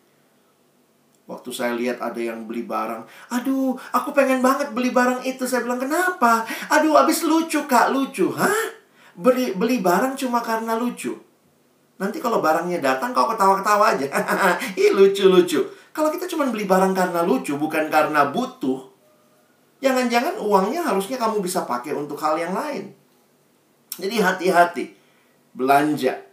Waktu 1.30 1.50
saya 1.54 1.78
lihat 1.78 2.02
ada 2.02 2.18
yang 2.18 2.50
beli 2.50 2.66
barang, 2.66 3.06
aduh, 3.30 3.78
aku 3.94 4.10
pengen 4.10 4.42
banget 4.42 4.74
beli 4.74 4.90
barang 4.90 5.22
itu. 5.22 5.46
Saya 5.46 5.62
bilang, 5.62 5.78
kenapa? 5.78 6.42
Aduh, 6.74 6.98
habis 6.98 7.22
lucu, 7.22 7.70
Kak, 7.70 7.94
lucu. 7.94 8.34
Hah? 8.34 8.74
Beli, 9.14 9.54
beli 9.54 9.78
barang 9.78 10.18
cuma 10.18 10.42
karena 10.42 10.74
lucu? 10.74 11.14
Nanti 12.02 12.18
kalau 12.18 12.42
barangnya 12.42 12.82
datang, 12.82 13.14
kau 13.14 13.30
ketawa-ketawa 13.30 13.94
aja. 13.94 14.10
Ih, 14.82 14.90
lucu-lucu. 14.90 15.70
Kalau 15.94 16.10
kita 16.10 16.26
cuma 16.26 16.50
beli 16.50 16.66
barang 16.66 16.98
karena 16.98 17.22
lucu, 17.22 17.54
bukan 17.54 17.86
karena 17.86 18.26
butuh, 18.34 18.90
jangan-jangan 19.78 20.34
uangnya 20.42 20.82
harusnya 20.82 21.14
kamu 21.14 21.38
bisa 21.38 21.62
pakai 21.62 21.94
untuk 21.94 22.18
hal 22.18 22.34
yang 22.34 22.58
lain. 22.58 22.90
Jadi 24.02 24.18
hati-hati. 24.18 24.98
Belanja 25.54 26.29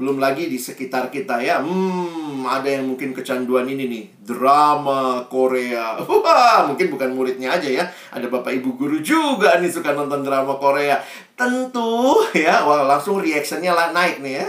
belum 0.00 0.16
lagi 0.16 0.48
di 0.48 0.56
sekitar 0.56 1.12
kita 1.12 1.36
ya. 1.44 1.60
Hmm, 1.60 2.40
ada 2.48 2.64
yang 2.64 2.88
mungkin 2.88 3.12
kecanduan 3.12 3.68
ini 3.68 3.84
nih, 3.84 4.04
drama 4.24 5.28
Korea. 5.28 6.00
Wah, 6.08 6.64
mungkin 6.64 6.88
bukan 6.88 7.12
muridnya 7.12 7.60
aja 7.60 7.68
ya. 7.68 7.84
Ada 8.08 8.32
Bapak 8.32 8.56
Ibu 8.56 8.80
guru 8.80 9.04
juga 9.04 9.60
nih 9.60 9.68
suka 9.68 9.92
nonton 9.92 10.24
drama 10.24 10.56
Korea. 10.56 10.96
Tentu 11.36 12.16
ya, 12.32 12.64
wah 12.64 12.88
langsung 12.88 13.20
reactionnya 13.20 13.76
lah 13.76 13.92
naik 13.92 14.24
nih 14.24 14.40
ya. 14.40 14.46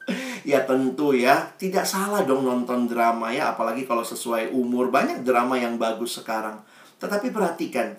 ya 0.54 0.58
tentu 0.62 1.10
ya, 1.10 1.50
tidak 1.58 1.82
salah 1.82 2.22
dong 2.22 2.46
nonton 2.46 2.86
drama 2.86 3.34
ya, 3.34 3.58
apalagi 3.58 3.82
kalau 3.82 4.06
sesuai 4.06 4.54
umur. 4.54 4.94
Banyak 4.94 5.26
drama 5.26 5.58
yang 5.58 5.74
bagus 5.74 6.22
sekarang. 6.22 6.62
Tetapi 7.02 7.34
perhatikan, 7.34 7.90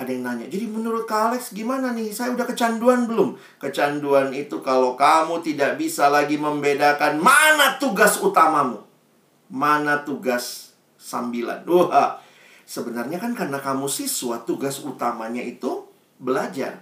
ada 0.00 0.08
yang 0.16 0.24
nanya, 0.24 0.48
jadi 0.48 0.64
menurut 0.64 1.04
Kak 1.04 1.28
Alex 1.28 1.52
gimana 1.52 1.92
nih? 1.92 2.08
Saya 2.08 2.32
udah 2.32 2.48
kecanduan 2.48 3.04
belum? 3.04 3.36
Kecanduan 3.60 4.32
itu 4.32 4.64
kalau 4.64 4.96
kamu 4.96 5.44
tidak 5.44 5.76
bisa 5.76 6.08
lagi 6.08 6.40
membedakan 6.40 7.20
mana 7.20 7.76
tugas 7.76 8.16
utamamu. 8.24 8.80
Mana 9.52 10.00
tugas 10.00 10.72
sambilan. 10.96 11.68
Wah, 11.68 12.16
sebenarnya 12.64 13.20
kan 13.20 13.36
karena 13.36 13.60
kamu 13.60 13.92
siswa, 13.92 14.40
tugas 14.48 14.80
utamanya 14.80 15.44
itu 15.44 15.84
belajar. 16.16 16.80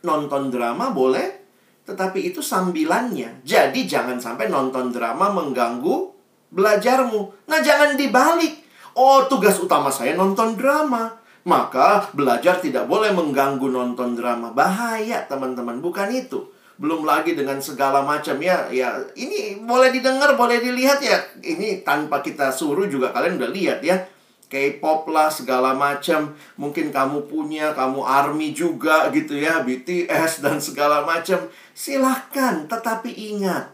Nonton 0.00 0.48
drama 0.48 0.96
boleh, 0.96 1.36
tetapi 1.84 2.32
itu 2.32 2.40
sambilannya. 2.40 3.44
Jadi 3.44 3.84
jangan 3.84 4.16
sampai 4.16 4.48
nonton 4.48 4.88
drama 4.88 5.36
mengganggu 5.36 6.16
belajarmu. 6.48 7.44
Nah, 7.44 7.60
jangan 7.60 7.92
dibalik. 7.92 8.64
Oh, 8.96 9.28
tugas 9.28 9.60
utama 9.60 9.92
saya 9.92 10.16
nonton 10.16 10.56
drama 10.56 11.25
maka 11.46 12.10
belajar 12.10 12.58
tidak 12.58 12.90
boleh 12.90 13.14
mengganggu 13.14 13.70
nonton 13.70 14.18
drama. 14.18 14.50
Bahaya 14.50 15.22
teman-teman, 15.30 15.78
bukan 15.78 16.10
itu. 16.10 16.50
Belum 16.76 17.06
lagi 17.06 17.38
dengan 17.38 17.62
segala 17.62 18.02
macam 18.02 18.36
ya, 18.42 18.66
ya 18.68 18.98
ini 19.14 19.62
boleh 19.62 19.94
didengar, 19.94 20.34
boleh 20.34 20.58
dilihat 20.58 20.98
ya. 20.98 21.22
Ini 21.38 21.86
tanpa 21.86 22.20
kita 22.20 22.50
suruh 22.50 22.90
juga 22.90 23.14
kalian 23.14 23.38
udah 23.38 23.50
lihat 23.54 23.80
ya. 23.80 24.10
K-pop 24.50 25.06
lah 25.08 25.30
segala 25.30 25.72
macam. 25.72 26.34
Mungkin 26.58 26.90
kamu 26.90 27.30
punya, 27.30 27.72
kamu 27.78 28.02
army 28.02 28.50
juga 28.50 29.06
gitu 29.14 29.38
ya, 29.38 29.62
BTS 29.62 30.42
dan 30.42 30.58
segala 30.58 31.06
macam. 31.06 31.46
Silahkan, 31.72 32.66
tetapi 32.66 33.14
ingat 33.14 33.70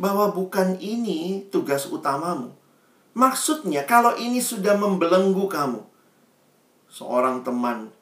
bahwa 0.00 0.32
bukan 0.32 0.80
ini 0.80 1.44
tugas 1.52 1.88
utamamu. 1.92 2.56
Maksudnya 3.16 3.84
kalau 3.84 4.16
ini 4.16 4.40
sudah 4.40 4.76
membelenggu 4.76 5.48
kamu, 5.48 5.80
seorang 6.96 7.44
teman. 7.44 7.92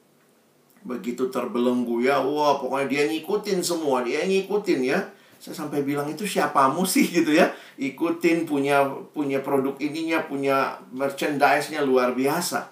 Begitu 0.87 1.27
terbelenggu 1.27 1.99
ya 1.99 2.23
wah 2.23 2.55
pokoknya 2.55 2.87
dia 2.87 3.03
ngikutin 3.11 3.59
semua 3.59 4.07
dia 4.07 4.23
ngikutin 4.23 4.79
ya. 4.87 4.99
Saya 5.35 5.67
sampai 5.67 5.83
bilang 5.83 6.07
itu 6.07 6.23
siapamu 6.23 6.87
sih? 6.87 7.03
Gitu 7.19 7.35
ya. 7.35 7.51
Ikutin 7.75 8.47
punya 8.47 8.87
punya 9.11 9.43
produk 9.43 9.75
ininya 9.83 10.23
punya 10.23 10.79
merchandise-nya 10.95 11.83
luar 11.83 12.15
biasa. 12.15 12.71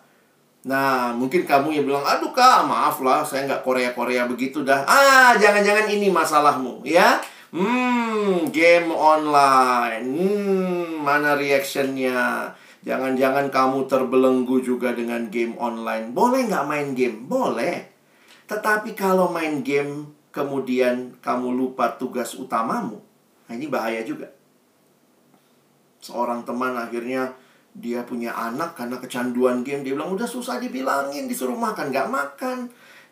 Nah 0.63 1.11
mungkin 1.11 1.43
kamu 1.43 1.75
yang 1.75 1.83
bilang 1.83 2.07
aduh 2.07 2.31
kak 2.31 2.63
maaf 2.63 3.03
lah 3.03 3.19
saya 3.27 3.43
nggak 3.43 3.67
Korea 3.67 3.91
Korea 3.91 4.23
begitu 4.23 4.63
dah. 4.63 4.87
Ah 4.87 5.35
jangan-jangan 5.35 5.91
ini 5.91 6.07
masalahmu 6.07 6.87
ya. 6.87 7.19
Hmm 7.51 8.47
game 8.55 8.95
online. 8.95 10.07
Hmm 10.07 11.03
mana 11.03 11.35
reactionnya 11.35 12.47
Jangan-jangan 12.83 13.47
kamu 13.47 13.87
terbelenggu 13.87 14.59
juga 14.59 14.91
dengan 14.91 15.31
game 15.31 15.55
online. 15.55 16.11
Boleh 16.11 16.47
nggak 16.51 16.67
main 16.67 16.91
game? 16.91 17.23
Boleh. 17.23 17.87
Tetapi 18.43 18.91
kalau 18.91 19.31
main 19.31 19.63
game 19.63 20.11
kemudian 20.35 21.15
kamu 21.23 21.55
lupa 21.55 21.95
tugas 21.95 22.35
utamamu, 22.35 22.99
nah 23.47 23.53
ini 23.55 23.71
bahaya 23.71 24.03
juga. 24.03 24.27
Seorang 26.03 26.43
teman 26.43 26.75
akhirnya 26.75 27.31
dia 27.71 28.03
punya 28.03 28.35
anak 28.35 28.75
karena 28.75 28.99
kecanduan 28.99 29.63
game. 29.63 29.87
Dia 29.87 29.95
bilang, 29.95 30.11
udah 30.11 30.27
susah 30.27 30.59
dibilangin, 30.59 31.31
disuruh 31.31 31.55
makan. 31.55 31.89
Nggak 31.89 32.11
makan 32.11 32.57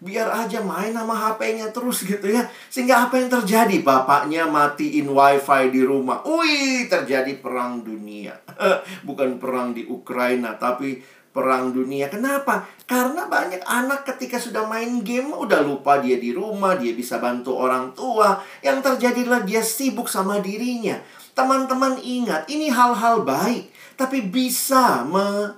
biar 0.02 0.34
aja 0.34 0.58
main 0.66 0.98
sama 0.98 1.14
HP-nya 1.14 1.70
terus 1.70 2.02
gitu 2.02 2.26
ya. 2.26 2.42
Sehingga 2.74 3.08
apa 3.08 3.22
yang 3.22 3.30
terjadi? 3.30 3.86
Bapaknya 3.86 4.50
matiin 4.50 5.06
wifi 5.14 5.70
di 5.70 5.82
rumah. 5.86 6.26
Wih, 6.26 6.90
terjadi 6.90 7.38
perang 7.38 7.86
dunia. 7.86 8.34
Bukan 9.08 9.38
perang 9.38 9.78
di 9.78 9.86
Ukraina, 9.86 10.58
tapi 10.58 10.98
perang 11.32 11.70
dunia. 11.70 12.10
Kenapa? 12.10 12.66
Karena 12.90 13.30
banyak 13.30 13.62
anak 13.64 14.04
ketika 14.04 14.42
sudah 14.42 14.66
main 14.66 15.06
game 15.06 15.32
udah 15.32 15.62
lupa 15.62 16.02
dia 16.02 16.18
di 16.18 16.34
rumah, 16.34 16.76
dia 16.76 16.98
bisa 16.98 17.22
bantu 17.22 17.56
orang 17.56 17.94
tua. 17.94 18.42
Yang 18.66 18.84
terjadilah 18.84 19.46
dia 19.46 19.62
sibuk 19.62 20.10
sama 20.10 20.42
dirinya. 20.42 20.98
Teman-teman 21.32 21.96
ingat, 22.04 22.50
ini 22.52 22.68
hal-hal 22.68 23.24
baik, 23.24 23.72
tapi 23.96 24.20
bisa 24.26 25.08
me 25.08 25.56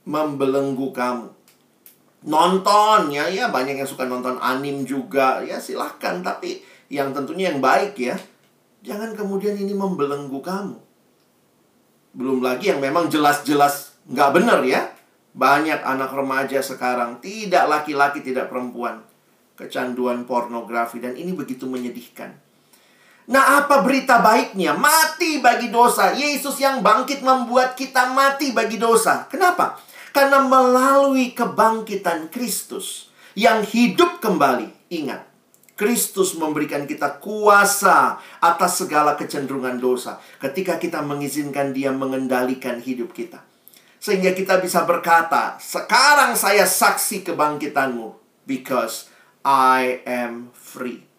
membelenggu 0.00 0.90
kamu 0.90 1.39
nonton 2.20 3.08
ya 3.08 3.28
ya 3.32 3.48
banyak 3.48 3.80
yang 3.80 3.88
suka 3.88 4.04
nonton 4.04 4.36
anim 4.44 4.84
juga 4.84 5.40
ya 5.40 5.56
silahkan 5.56 6.20
tapi 6.20 6.60
yang 6.92 7.16
tentunya 7.16 7.48
yang 7.48 7.64
baik 7.64 7.96
ya 7.96 8.16
jangan 8.84 9.16
kemudian 9.16 9.56
ini 9.56 9.72
membelenggu 9.72 10.40
kamu 10.44 10.76
belum 12.12 12.44
lagi 12.44 12.74
yang 12.74 12.80
memang 12.82 13.08
jelas-jelas 13.08 13.96
nggak 14.10 14.30
benar 14.36 14.60
ya 14.66 14.92
banyak 15.32 15.80
anak 15.80 16.10
remaja 16.12 16.60
sekarang 16.60 17.22
tidak 17.24 17.70
laki-laki 17.70 18.20
tidak 18.20 18.50
perempuan 18.52 19.00
kecanduan 19.56 20.28
pornografi 20.28 21.00
dan 21.00 21.16
ini 21.16 21.32
begitu 21.32 21.64
menyedihkan 21.64 22.36
Nah, 23.30 23.62
apa 23.62 23.86
berita 23.86 24.18
baiknya? 24.18 24.74
Mati 24.74 25.38
bagi 25.38 25.70
dosa. 25.70 26.10
Yesus 26.10 26.58
yang 26.58 26.82
bangkit 26.82 27.22
membuat 27.22 27.78
kita 27.78 28.10
mati 28.10 28.50
bagi 28.50 28.74
dosa. 28.74 29.30
Kenapa? 29.30 29.78
Karena 30.10 30.42
melalui 30.42 31.32
kebangkitan 31.34 32.30
Kristus 32.30 33.10
yang 33.38 33.62
hidup 33.62 34.18
kembali, 34.18 34.90
ingat, 34.90 35.30
Kristus 35.78 36.36
memberikan 36.36 36.84
kita 36.84 37.22
kuasa 37.24 38.20
atas 38.42 38.84
segala 38.84 39.16
kecenderungan 39.16 39.80
dosa 39.80 40.20
ketika 40.36 40.76
kita 40.76 41.00
mengizinkan 41.00 41.72
Dia 41.72 41.88
mengendalikan 41.88 42.84
hidup 42.84 43.16
kita. 43.16 43.40
Sehingga 44.00 44.32
kita 44.32 44.60
bisa 44.60 44.84
berkata, 44.84 45.56
"Sekarang 45.60 46.36
saya 46.36 46.64
saksi 46.64 47.24
kebangkitanmu 47.24 48.16
because 48.44 49.08
I 49.44 50.04
am 50.08 50.52
free." 50.56 51.09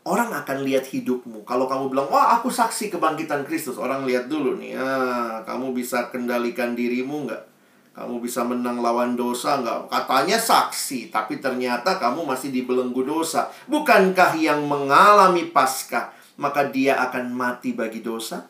Orang 0.00 0.32
akan 0.32 0.64
lihat 0.64 0.88
hidupmu. 0.88 1.44
Kalau 1.44 1.68
kamu 1.68 1.92
bilang, 1.92 2.08
wah 2.08 2.40
aku 2.40 2.48
saksi 2.48 2.88
kebangkitan 2.88 3.44
Kristus. 3.44 3.76
Orang 3.76 4.08
lihat 4.08 4.32
dulu 4.32 4.56
nih, 4.56 4.72
ah, 4.72 5.44
kamu 5.44 5.76
bisa 5.76 6.08
kendalikan 6.08 6.72
dirimu 6.72 7.28
nggak? 7.28 7.42
Kamu 7.92 8.16
bisa 8.24 8.40
menang 8.40 8.80
lawan 8.80 9.12
dosa 9.12 9.60
nggak? 9.60 9.92
Katanya 9.92 10.40
saksi, 10.40 11.12
tapi 11.12 11.36
ternyata 11.36 12.00
kamu 12.00 12.24
masih 12.24 12.48
dibelenggu 12.48 13.04
dosa. 13.04 13.52
Bukankah 13.68 14.40
yang 14.40 14.64
mengalami 14.64 15.52
pasca, 15.52 16.16
maka 16.40 16.64
dia 16.72 16.96
akan 16.96 17.36
mati 17.36 17.76
bagi 17.76 18.00
dosa? 18.00 18.48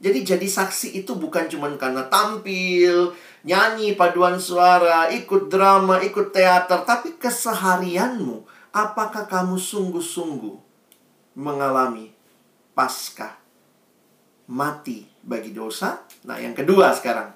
Jadi 0.00 0.24
jadi 0.24 0.48
saksi 0.48 0.96
itu 0.96 1.12
bukan 1.12 1.44
cuma 1.52 1.68
karena 1.76 2.08
tampil, 2.08 3.12
nyanyi 3.44 4.00
paduan 4.00 4.40
suara, 4.40 5.12
ikut 5.12 5.52
drama, 5.52 6.00
ikut 6.00 6.32
teater, 6.32 6.88
tapi 6.88 7.20
keseharianmu 7.20 8.47
apakah 8.72 9.24
kamu 9.26 9.56
sungguh-sungguh 9.56 10.56
mengalami 11.38 12.12
pasca 12.72 13.38
mati 14.48 15.06
bagi 15.20 15.52
dosa? 15.52 16.02
Nah, 16.24 16.40
yang 16.40 16.56
kedua 16.56 16.92
sekarang, 16.96 17.32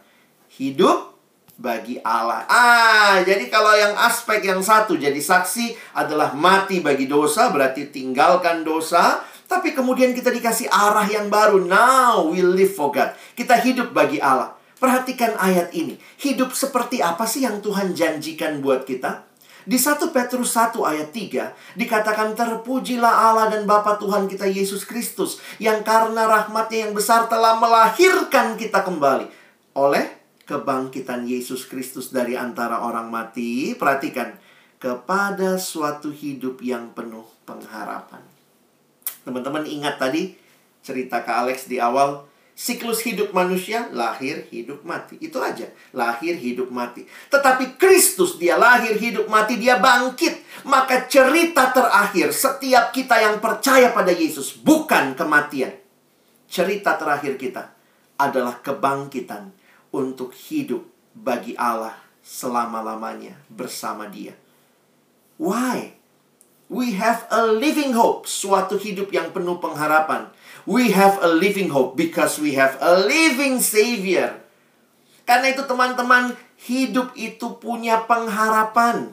hidup 0.57 1.13
bagi 1.61 2.01
Allah. 2.03 2.49
Ah, 2.49 3.21
jadi 3.23 3.47
kalau 3.53 3.73
yang 3.77 3.95
aspek 3.95 4.43
yang 4.43 4.65
satu 4.65 4.97
jadi 4.97 5.19
saksi 5.19 5.97
adalah 5.97 6.33
mati 6.33 6.81
bagi 6.81 7.07
dosa, 7.07 7.53
berarti 7.53 7.93
tinggalkan 7.93 8.65
dosa, 8.65 9.23
tapi 9.47 9.77
kemudian 9.77 10.17
kita 10.17 10.33
dikasih 10.33 10.67
arah 10.73 11.05
yang 11.07 11.29
baru. 11.29 11.61
Now 11.63 12.27
we 12.33 12.41
live 12.41 12.73
for 12.73 12.89
God. 12.89 13.13
Kita 13.37 13.61
hidup 13.61 13.93
bagi 13.93 14.17
Allah. 14.19 14.57
Perhatikan 14.81 15.39
ayat 15.39 15.71
ini. 15.77 15.95
Hidup 16.19 16.51
seperti 16.57 16.99
apa 16.99 17.23
sih 17.23 17.47
yang 17.47 17.63
Tuhan 17.63 17.95
janjikan 17.95 18.59
buat 18.59 18.83
kita? 18.83 19.32
Di 19.63 19.79
1 19.79 20.11
Petrus 20.11 20.55
1 20.59 20.75
ayat 20.83 21.15
3 21.15 21.79
dikatakan 21.79 22.35
terpujilah 22.35 23.31
Allah 23.31 23.47
dan 23.53 23.63
Bapa 23.63 23.95
Tuhan 23.97 24.27
kita 24.27 24.51
Yesus 24.51 24.83
Kristus 24.83 25.39
yang 25.63 25.87
karena 25.87 26.27
rahmatnya 26.27 26.91
yang 26.91 26.93
besar 26.93 27.31
telah 27.31 27.55
melahirkan 27.63 28.59
kita 28.59 28.83
kembali 28.83 29.31
oleh 29.79 30.05
kebangkitan 30.51 31.25
Yesus 31.25 31.71
Kristus 31.71 32.11
dari 32.11 32.35
antara 32.35 32.83
orang 32.83 33.07
mati. 33.07 33.79
Perhatikan, 33.79 34.35
kepada 34.83 35.63
suatu 35.63 36.11
hidup 36.11 36.59
yang 36.59 36.91
penuh 36.91 37.23
pengharapan. 37.47 38.19
Teman-teman 39.23 39.63
ingat 39.63 40.03
tadi 40.03 40.35
cerita 40.83 41.23
ke 41.23 41.31
Alex 41.31 41.71
di 41.71 41.79
awal, 41.79 42.27
siklus 42.53 43.03
hidup 43.03 43.33
manusia 43.33 43.89
lahir, 43.91 44.47
hidup, 44.53 44.85
mati. 44.85 45.19
Itu 45.19 45.41
aja, 45.41 45.67
lahir, 45.97 46.37
hidup, 46.37 46.69
mati. 46.69 47.05
Tetapi 47.33 47.81
Kristus 47.81 48.37
dia 48.37 48.61
lahir, 48.61 48.97
hidup, 48.97 49.27
mati, 49.27 49.59
dia 49.59 49.81
bangkit. 49.81 50.65
Maka 50.69 51.11
cerita 51.11 51.73
terakhir 51.73 52.31
setiap 52.31 52.93
kita 52.95 53.19
yang 53.19 53.41
percaya 53.43 53.91
pada 53.91 54.13
Yesus 54.13 54.55
bukan 54.57 55.17
kematian. 55.19 55.75
Cerita 56.47 57.01
terakhir 57.01 57.41
kita 57.41 57.73
adalah 58.21 58.61
kebangkitan 58.61 59.51
untuk 59.91 60.37
hidup 60.37 60.85
bagi 61.17 61.57
Allah 61.57 61.97
selama-lamanya 62.23 63.35
bersama 63.51 64.07
Dia. 64.07 64.37
Why? 65.41 65.99
We 66.73 66.97
have 66.97 67.29
a 67.29 67.53
living 67.53 67.93
hope, 67.93 68.25
suatu 68.25 68.81
hidup 68.81 69.13
yang 69.13 69.29
penuh 69.35 69.61
pengharapan. 69.61 70.33
We 70.63 70.95
have 70.95 71.19
a 71.19 71.31
living 71.31 71.75
hope 71.75 71.99
because 71.99 72.39
we 72.39 72.55
have 72.55 72.79
a 72.79 73.03
living 73.03 73.59
Savior. 73.59 74.39
Karena 75.27 75.51
itu 75.51 75.67
teman-teman, 75.67 76.35
hidup 76.63 77.15
itu 77.19 77.59
punya 77.59 78.07
pengharapan. 78.07 79.11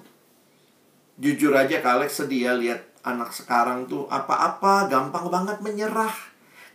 Jujur 1.18 1.52
aja 1.58 1.82
Alex 1.82 2.22
sedih 2.22 2.48
ya 2.48 2.54
lihat 2.56 2.82
anak 3.04 3.34
sekarang 3.34 3.90
tuh 3.90 4.06
apa-apa 4.08 4.88
gampang 4.88 5.28
banget 5.34 5.58
menyerah. 5.60 6.14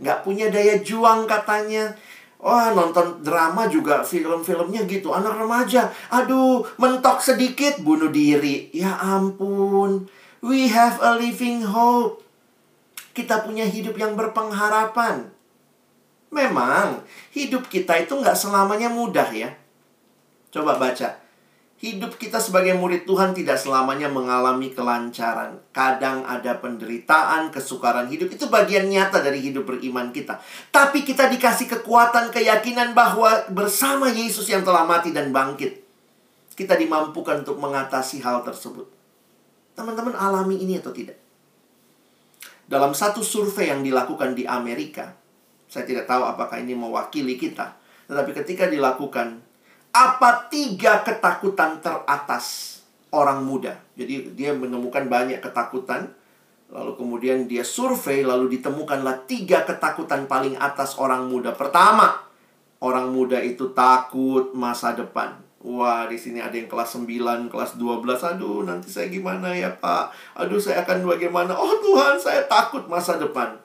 Nggak 0.03 0.27
punya 0.27 0.51
daya 0.51 0.83
juang 0.83 1.31
katanya. 1.31 1.95
Wah, 2.43 2.75
nonton 2.77 3.25
drama 3.25 3.71
juga 3.71 4.05
film-filmnya 4.05 4.85
gitu. 4.85 5.15
Anak 5.15 5.39
remaja, 5.39 5.89
aduh, 6.13 6.67
mentok 6.77 7.23
sedikit 7.25 7.81
bunuh 7.81 8.13
diri. 8.13 8.69
Ya 8.75 9.01
ampun. 9.01 10.11
We 10.45 10.69
have 10.69 11.01
a 11.01 11.17
living 11.17 11.65
hope. 11.65 12.24
Kita 13.15 13.47
punya 13.47 13.63
hidup 13.63 13.95
yang 13.95 14.19
berpengharapan. 14.19 15.31
Memang, 16.35 17.07
hidup 17.31 17.71
kita 17.71 17.95
itu 18.03 18.19
nggak 18.19 18.35
selamanya 18.35 18.91
mudah 18.91 19.31
ya. 19.31 19.55
Coba 20.51 20.75
baca. 20.75 21.23
Hidup 21.79 22.17
kita 22.17 22.39
sebagai 22.39 22.75
murid 22.79 23.05
Tuhan 23.05 23.35
tidak 23.35 23.59
selamanya 23.61 24.07
mengalami 24.11 24.71
kelancaran. 24.75 25.59
Kadang 25.75 26.23
ada 26.27 26.59
penderitaan, 26.59 27.51
kesukaran 27.55 28.07
hidup. 28.11 28.31
Itu 28.35 28.51
bagian 28.51 28.87
nyata 28.91 29.23
dari 29.23 29.43
hidup 29.43 29.67
beriman 29.67 30.15
kita. 30.15 30.39
Tapi 30.71 31.03
kita 31.03 31.27
dikasih 31.31 31.67
kekuatan, 31.71 32.31
keyakinan 32.35 32.95
bahwa 32.95 33.47
bersama 33.51 34.11
Yesus 34.11 34.47
yang 34.51 34.63
telah 34.63 34.87
mati 34.87 35.11
dan 35.11 35.35
bangkit. 35.35 35.83
Kita 36.55 36.79
dimampukan 36.79 37.43
untuk 37.43 37.59
mengatasi 37.59 38.23
hal 38.23 38.47
tersebut. 38.47 38.87
Teman-teman 39.75 40.15
alami 40.15 40.63
ini 40.63 40.79
atau 40.79 40.95
tidak? 40.95 41.24
Dalam 42.65 42.97
satu 42.97 43.21
survei 43.21 43.69
yang 43.69 43.85
dilakukan 43.85 44.33
di 44.33 44.49
Amerika, 44.49 45.13
saya 45.69 45.85
tidak 45.85 46.09
tahu 46.09 46.25
apakah 46.25 46.57
ini 46.61 46.73
mewakili 46.73 47.37
kita, 47.37 47.77
tetapi 48.09 48.31
ketika 48.33 48.69
dilakukan, 48.69 49.41
apa 49.95 50.49
tiga 50.49 51.05
ketakutan 51.05 51.79
teratas 51.85 52.79
orang 53.13 53.45
muda? 53.45 53.79
Jadi 53.95 54.33
dia 54.33 54.57
menemukan 54.57 55.07
banyak 55.07 55.45
ketakutan, 55.45 56.11
lalu 56.73 56.97
kemudian 56.97 57.47
dia 57.47 57.63
survei, 57.63 58.25
lalu 58.25 58.59
ditemukanlah 58.59 59.29
tiga 59.29 59.63
ketakutan 59.69 60.25
paling 60.25 60.57
atas 60.57 60.97
orang 60.97 61.29
muda. 61.29 61.53
Pertama, 61.53 62.27
orang 62.81 63.13
muda 63.13 63.39
itu 63.45 63.71
takut 63.77 64.57
masa 64.57 64.97
depan. 64.97 65.37
Wah, 65.65 66.05
di 66.05 66.21
sini 66.21 66.45
ada 66.45 66.53
yang 66.53 66.69
kelas 66.69 67.01
9, 67.01 67.49
kelas 67.49 67.81
12. 67.81 68.21
Aduh, 68.37 68.69
nanti 68.69 68.93
saya 68.93 69.09
gimana 69.09 69.49
ya, 69.49 69.73
Pak? 69.73 70.13
Aduh, 70.37 70.61
saya 70.61 70.85
akan 70.85 71.09
bagaimana? 71.09 71.57
Oh, 71.57 71.81
Tuhan, 71.81 72.21
saya 72.21 72.45
takut 72.45 72.85
masa 72.85 73.17
depan. 73.17 73.57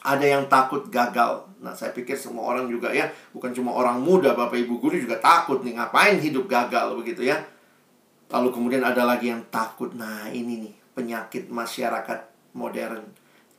Ada 0.00 0.24
yang 0.24 0.48
takut 0.48 0.88
gagal. 0.88 1.44
Nah, 1.60 1.76
saya 1.76 1.92
pikir 1.92 2.16
semua 2.16 2.48
orang 2.48 2.72
juga 2.72 2.88
ya, 2.96 3.12
bukan 3.36 3.52
cuma 3.52 3.76
orang 3.76 4.00
muda, 4.00 4.32
Bapak 4.32 4.56
Ibu 4.56 4.80
guru 4.80 4.96
juga 4.96 5.20
takut 5.20 5.60
nih 5.60 5.76
ngapain 5.76 6.16
hidup 6.16 6.48
gagal 6.48 6.96
begitu 6.96 7.28
ya. 7.28 7.44
Lalu 8.32 8.48
kemudian 8.48 8.80
ada 8.80 9.04
lagi 9.04 9.28
yang 9.28 9.44
takut. 9.52 9.92
Nah, 9.92 10.32
ini 10.32 10.64
nih 10.64 10.72
penyakit 10.96 11.52
masyarakat 11.52 12.24
modern. 12.56 13.04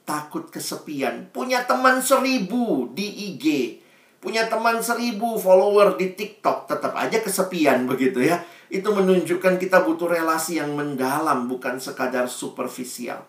Takut 0.09 0.49
kesepian. 0.49 1.30
Punya 1.30 1.70
teman 1.70 2.01
seribu 2.01 2.89
di 2.97 3.38
IG 3.38 3.45
punya 4.20 4.51
teman 4.51 4.84
seribu 4.84 5.39
follower 5.39 5.95
di 5.95 6.11
TikTok, 6.11 6.67
tetap 6.67 6.93
aja 6.95 7.20
kesepian 7.24 7.88
begitu 7.88 8.24
ya. 8.24 8.43
Itu 8.70 8.93
menunjukkan 8.93 9.57
kita 9.57 9.82
butuh 9.88 10.11
relasi 10.11 10.61
yang 10.61 10.78
mendalam, 10.78 11.49
bukan 11.49 11.82
sekadar 11.82 12.30
superficial. 12.30 13.26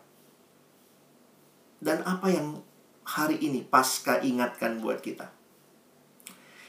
Dan 1.81 2.05
apa 2.05 2.29
yang 2.29 2.61
hari 3.09 3.41
ini 3.41 3.65
pasca 3.65 4.21
ingatkan 4.21 4.85
buat 4.85 5.01
kita? 5.01 5.33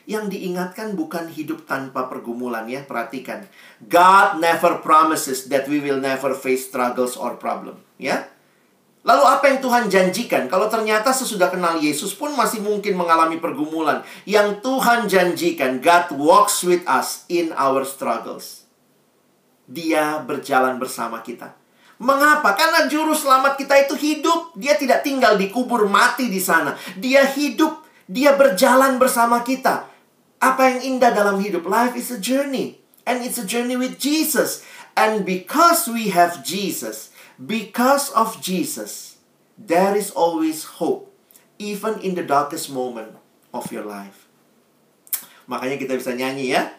Yang 0.08 0.40
diingatkan 0.40 0.96
bukan 0.96 1.28
hidup 1.28 1.68
tanpa 1.68 2.08
pergumulan 2.08 2.66
ya, 2.72 2.88
perhatikan. 2.88 3.46
God 3.86 4.40
never 4.40 4.80
promises 4.80 5.52
that 5.52 5.68
we 5.68 5.84
will 5.84 6.00
never 6.00 6.32
face 6.32 6.72
struggles 6.72 7.20
or 7.20 7.36
problem, 7.36 7.84
ya. 8.00 8.32
Lalu 9.02 9.24
apa 9.26 9.50
yang 9.50 9.60
Tuhan 9.66 9.90
janjikan? 9.90 10.46
Kalau 10.46 10.70
ternyata 10.70 11.10
sesudah 11.10 11.50
kenal 11.50 11.82
Yesus 11.82 12.14
pun 12.14 12.38
masih 12.38 12.62
mungkin 12.62 12.94
mengalami 12.94 13.42
pergumulan. 13.42 14.06
Yang 14.30 14.62
Tuhan 14.62 15.10
janjikan, 15.10 15.82
God 15.82 16.14
walks 16.22 16.62
with 16.62 16.86
us 16.86 17.26
in 17.26 17.50
our 17.58 17.82
struggles. 17.82 18.70
Dia 19.66 20.22
berjalan 20.22 20.78
bersama 20.78 21.26
kita. 21.26 21.58
Mengapa? 22.02 22.54
Karena 22.54 22.86
juru 22.86 23.14
selamat 23.18 23.58
kita 23.58 23.74
itu 23.90 23.98
hidup. 23.98 24.54
Dia 24.54 24.78
tidak 24.78 25.02
tinggal 25.02 25.38
di 25.38 25.50
kubur 25.50 25.90
mati 25.90 26.30
di 26.30 26.42
sana. 26.42 26.78
Dia 26.98 27.26
hidup. 27.26 27.82
Dia 28.06 28.38
berjalan 28.38 29.02
bersama 29.02 29.42
kita. 29.42 29.90
Apa 30.42 30.62
yang 30.78 30.98
indah 30.98 31.14
dalam 31.14 31.42
hidup? 31.42 31.66
Life 31.66 31.98
is 31.98 32.14
a 32.14 32.22
journey. 32.22 32.82
And 33.06 33.26
it's 33.26 33.42
a 33.42 33.46
journey 33.46 33.78
with 33.78 34.02
Jesus. 34.02 34.66
And 34.98 35.26
because 35.26 35.86
we 35.86 36.10
have 36.10 36.42
Jesus, 36.42 37.11
Because 37.42 38.14
of 38.14 38.38
Jesus, 38.38 39.18
there 39.58 39.98
is 39.98 40.14
always 40.14 40.78
hope, 40.78 41.10
even 41.58 41.98
in 42.06 42.14
the 42.14 42.22
darkest 42.22 42.70
moment 42.70 43.18
of 43.50 43.74
your 43.74 43.82
life. 43.82 44.30
Makanya 45.50 45.82
kita 45.82 45.98
bisa 45.98 46.14
nyanyi 46.14 46.54
ya. 46.54 46.70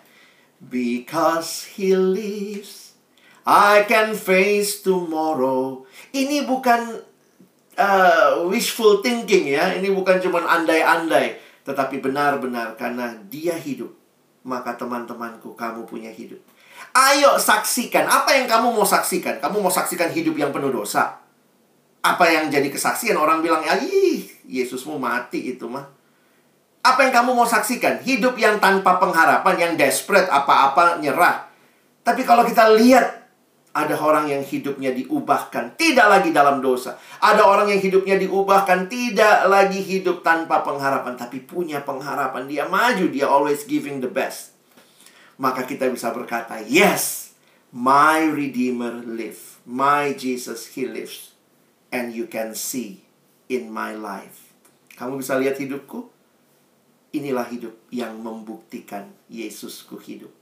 Because 0.62 1.66
He 1.74 1.98
lives, 1.98 2.94
I 3.42 3.82
can 3.90 4.14
face 4.14 4.86
tomorrow. 4.86 5.82
Ini 6.14 6.46
bukan 6.46 7.02
uh, 7.74 8.46
wishful 8.46 9.02
thinking 9.02 9.50
ya. 9.50 9.74
Ini 9.74 9.90
bukan 9.90 10.22
cuma 10.22 10.46
andai-andai. 10.46 11.42
Tetapi 11.66 11.98
benar-benar 11.98 12.78
karena 12.78 13.18
dia 13.26 13.58
hidup. 13.58 13.90
Maka 14.46 14.78
teman-temanku, 14.78 15.58
kamu 15.58 15.86
punya 15.90 16.10
hidup. 16.14 16.38
Ayo 16.92 17.40
saksikan. 17.40 18.04
Apa 18.04 18.36
yang 18.36 18.44
kamu 18.44 18.76
mau 18.76 18.84
saksikan? 18.84 19.40
Kamu 19.40 19.64
mau 19.64 19.72
saksikan 19.72 20.12
hidup 20.12 20.36
yang 20.36 20.52
penuh 20.52 20.68
dosa? 20.68 21.24
Apa 22.04 22.28
yang 22.28 22.52
jadi 22.52 22.68
kesaksian? 22.68 23.16
Orang 23.16 23.40
bilang, 23.40 23.64
ih, 23.64 24.28
Yesusmu 24.44 25.00
mati 25.00 25.56
itu 25.56 25.64
mah. 25.72 25.88
Apa 26.84 27.08
yang 27.08 27.14
kamu 27.14 27.32
mau 27.32 27.48
saksikan? 27.48 28.04
Hidup 28.04 28.36
yang 28.36 28.60
tanpa 28.60 29.00
pengharapan, 29.00 29.54
yang 29.56 29.72
desperate, 29.80 30.28
apa-apa 30.28 31.00
nyerah. 31.00 31.48
Tapi 32.04 32.26
kalau 32.28 32.44
kita 32.44 32.74
lihat 32.76 33.24
ada 33.72 33.96
orang 33.96 34.28
yang 34.28 34.44
hidupnya 34.44 34.92
diubahkan, 34.92 35.80
tidak 35.80 36.10
lagi 36.12 36.28
dalam 36.28 36.60
dosa. 36.60 37.00
Ada 37.24 37.40
orang 37.40 37.72
yang 37.72 37.80
hidupnya 37.80 38.20
diubahkan, 38.20 38.92
tidak 38.92 39.48
lagi 39.48 39.80
hidup 39.80 40.20
tanpa 40.20 40.60
pengharapan, 40.60 41.16
tapi 41.16 41.40
punya 41.40 41.80
pengharapan. 41.80 42.44
Dia 42.44 42.68
maju, 42.68 43.08
dia 43.08 43.24
always 43.30 43.64
giving 43.64 44.04
the 44.04 44.10
best 44.10 44.51
maka 45.42 45.66
kita 45.66 45.90
bisa 45.90 46.14
berkata, 46.14 46.62
"Yes, 46.62 47.34
my 47.74 48.30
Redeemer 48.30 49.02
live. 49.02 49.58
My 49.66 50.14
Jesus 50.14 50.78
he 50.78 50.86
lives." 50.86 51.34
And 51.90 52.14
you 52.14 52.30
can 52.30 52.54
see 52.54 53.02
in 53.50 53.74
my 53.74 53.98
life. 53.98 54.54
Kamu 54.94 55.18
bisa 55.18 55.34
lihat 55.36 55.58
hidupku? 55.58 56.08
Inilah 57.12 57.44
hidup 57.50 57.74
yang 57.90 58.22
membuktikan 58.22 59.10
Yesusku 59.26 59.98
hidup. 60.00 60.32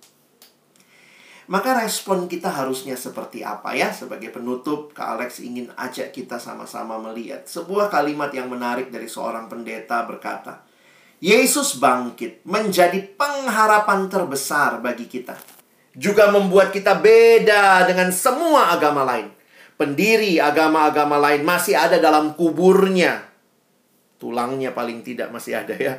Maka 1.50 1.82
respon 1.82 2.30
kita 2.30 2.46
harusnya 2.46 2.94
seperti 2.94 3.42
apa 3.42 3.74
ya? 3.74 3.90
Sebagai 3.90 4.30
penutup, 4.30 4.94
Kak 4.94 5.18
Alex 5.18 5.42
ingin 5.42 5.66
ajak 5.74 6.14
kita 6.14 6.38
sama-sama 6.38 6.94
melihat 7.02 7.42
sebuah 7.42 7.90
kalimat 7.90 8.30
yang 8.30 8.46
menarik 8.46 8.94
dari 8.94 9.10
seorang 9.10 9.50
pendeta 9.50 10.06
berkata, 10.06 10.62
Yesus 11.20 11.76
bangkit 11.76 12.40
menjadi 12.48 13.04
pengharapan 13.14 14.08
terbesar 14.08 14.80
bagi 14.80 15.04
kita. 15.04 15.36
juga 15.90 16.30
membuat 16.30 16.70
kita 16.70 16.94
beda 17.02 17.82
dengan 17.86 18.14
semua 18.14 18.70
agama 18.70 19.02
lain. 19.02 19.28
Pendiri 19.74 20.36
agama-agama 20.38 21.16
lain 21.16 21.42
masih 21.42 21.74
ada 21.74 21.96
dalam 21.98 22.36
kuburnya. 22.36 23.24
Tulangnya 24.20 24.76
paling 24.76 25.00
tidak 25.00 25.32
masih 25.32 25.56
ada 25.56 25.72
ya. 25.72 25.94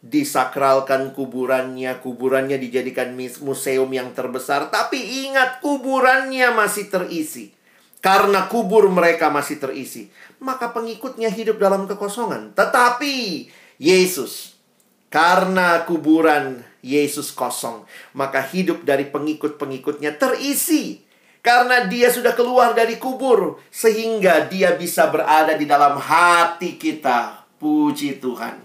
Disakralkan 0.00 1.12
kuburannya, 1.12 2.00
kuburannya 2.00 2.56
dijadikan 2.56 3.12
museum 3.44 3.88
yang 3.92 4.16
terbesar, 4.16 4.72
tapi 4.72 5.28
ingat 5.28 5.60
kuburannya 5.60 6.56
masih 6.56 6.88
terisi. 6.88 7.52
Karena 8.00 8.48
kubur 8.48 8.88
mereka 8.88 9.28
masih 9.28 9.60
terisi, 9.60 10.08
maka 10.40 10.72
pengikutnya 10.72 11.28
hidup 11.28 11.60
dalam 11.60 11.84
kekosongan. 11.84 12.56
Tetapi 12.56 13.44
Yesus, 13.80 14.60
karena 15.08 15.88
kuburan 15.88 16.60
Yesus 16.84 17.32
kosong, 17.32 17.88
maka 18.12 18.44
hidup 18.44 18.84
dari 18.84 19.08
pengikut-pengikutnya 19.08 20.20
terisi. 20.20 21.00
Karena 21.40 21.88
dia 21.88 22.12
sudah 22.12 22.36
keluar 22.36 22.76
dari 22.76 23.00
kubur, 23.00 23.56
sehingga 23.72 24.44
dia 24.44 24.76
bisa 24.76 25.08
berada 25.08 25.56
di 25.56 25.64
dalam 25.64 25.96
hati 25.96 26.76
kita. 26.76 27.48
Puji 27.56 28.20
Tuhan, 28.20 28.60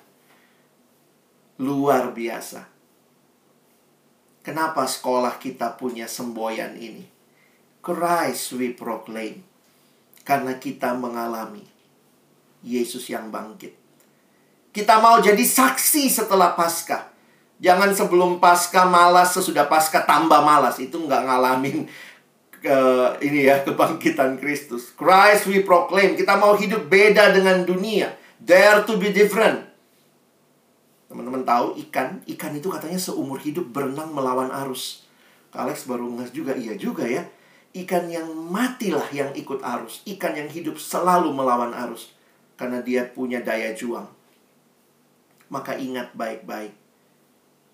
luar 1.64 2.12
biasa. 2.12 2.68
Kenapa 4.44 4.84
sekolah 4.84 5.40
kita 5.40 5.80
punya 5.80 6.12
semboyan 6.12 6.76
ini? 6.76 7.08
Christ 7.80 8.60
we 8.60 8.76
proclaim. 8.76 9.44
Karena 10.28 10.60
kita 10.60 10.92
mengalami 10.96 11.64
Yesus 12.64 13.08
yang 13.08 13.32
bangkit. 13.32 13.85
Kita 14.76 15.00
mau 15.00 15.24
jadi 15.24 15.40
saksi 15.40 16.12
setelah 16.12 16.52
Paskah. 16.52 17.08
Jangan 17.64 17.96
sebelum 17.96 18.44
Paskah 18.44 18.84
malas, 18.84 19.32
sesudah 19.32 19.72
Paskah 19.72 20.04
tambah 20.04 20.44
malas. 20.44 20.76
Itu 20.84 21.00
nggak 21.00 21.24
ngalamin 21.24 21.88
ke 22.60 22.78
ini 23.24 23.48
ya 23.48 23.64
kebangkitan 23.64 24.36
Kristus. 24.36 24.92
Christ 24.92 25.48
we 25.48 25.64
proclaim. 25.64 26.20
Kita 26.20 26.36
mau 26.36 26.60
hidup 26.60 26.92
beda 26.92 27.32
dengan 27.32 27.64
dunia. 27.64 28.12
Dare 28.36 28.84
to 28.84 29.00
be 29.00 29.16
different. 29.16 29.64
Teman-teman 31.08 31.48
tahu 31.48 31.80
ikan, 31.88 32.20
ikan 32.36 32.52
itu 32.60 32.68
katanya 32.68 33.00
seumur 33.00 33.40
hidup 33.40 33.72
berenang 33.72 34.12
melawan 34.12 34.52
arus. 34.68 35.08
Alex 35.56 35.88
baru 35.88 36.12
ngas 36.20 36.36
juga, 36.36 36.52
iya 36.52 36.76
juga 36.76 37.08
ya. 37.08 37.24
Ikan 37.72 38.12
yang 38.12 38.28
matilah 38.28 39.08
yang 39.16 39.32
ikut 39.32 39.64
arus. 39.64 40.04
Ikan 40.04 40.36
yang 40.36 40.52
hidup 40.52 40.76
selalu 40.76 41.32
melawan 41.32 41.72
arus. 41.88 42.12
Karena 42.60 42.84
dia 42.84 43.08
punya 43.08 43.40
daya 43.40 43.72
juang. 43.72 44.15
Maka 45.56 45.80
ingat 45.80 46.12
baik-baik. 46.12 46.76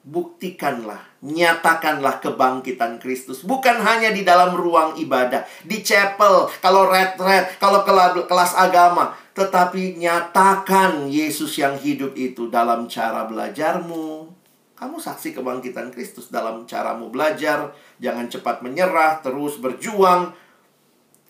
Buktikanlah, 0.06 1.02
nyatakanlah 1.26 2.22
kebangkitan 2.22 3.02
Kristus. 3.02 3.42
Bukan 3.42 3.82
hanya 3.82 4.14
di 4.14 4.22
dalam 4.22 4.54
ruang 4.54 4.98
ibadah, 5.02 5.46
di 5.66 5.82
chapel, 5.82 6.46
kalau 6.62 6.86
red-red, 6.86 7.58
kalau 7.58 7.82
kelas 8.30 8.54
agama. 8.54 9.18
Tetapi 9.34 9.98
nyatakan 9.98 11.10
Yesus 11.10 11.58
yang 11.58 11.74
hidup 11.82 12.14
itu 12.14 12.54
dalam 12.54 12.86
cara 12.86 13.26
belajarmu, 13.26 14.30
kamu 14.78 14.98
saksi 14.98 15.38
kebangkitan 15.38 15.90
Kristus 15.90 16.30
dalam 16.30 16.66
caramu 16.70 17.10
belajar, 17.10 17.74
jangan 17.98 18.30
cepat 18.30 18.62
menyerah, 18.66 19.22
terus 19.26 19.58
berjuang. 19.58 20.34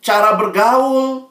Cara 0.04 0.36
bergaul, 0.36 1.31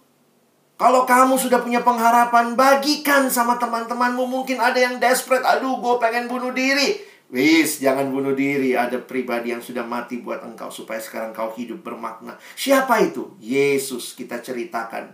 kalau 0.81 1.05
kamu 1.05 1.37
sudah 1.37 1.61
punya 1.61 1.85
pengharapan, 1.85 2.57
bagikan 2.57 3.29
sama 3.29 3.61
teman-temanmu. 3.61 4.25
Mungkin 4.25 4.57
ada 4.57 4.81
yang 4.81 4.97
desperate, 4.97 5.45
aduh 5.45 5.77
gue 5.77 6.01
pengen 6.01 6.25
bunuh 6.25 6.57
diri. 6.57 6.97
Wis, 7.29 7.85
jangan 7.85 8.09
bunuh 8.09 8.33
diri. 8.33 8.73
Ada 8.73 8.97
pribadi 8.97 9.53
yang 9.53 9.61
sudah 9.61 9.85
mati 9.85 10.25
buat 10.25 10.41
engkau 10.41 10.73
supaya 10.73 10.97
sekarang 10.97 11.37
kau 11.37 11.53
hidup 11.53 11.85
bermakna. 11.85 12.41
Siapa 12.57 12.97
itu? 13.05 13.37
Yesus 13.45 14.17
kita 14.17 14.41
ceritakan. 14.41 15.13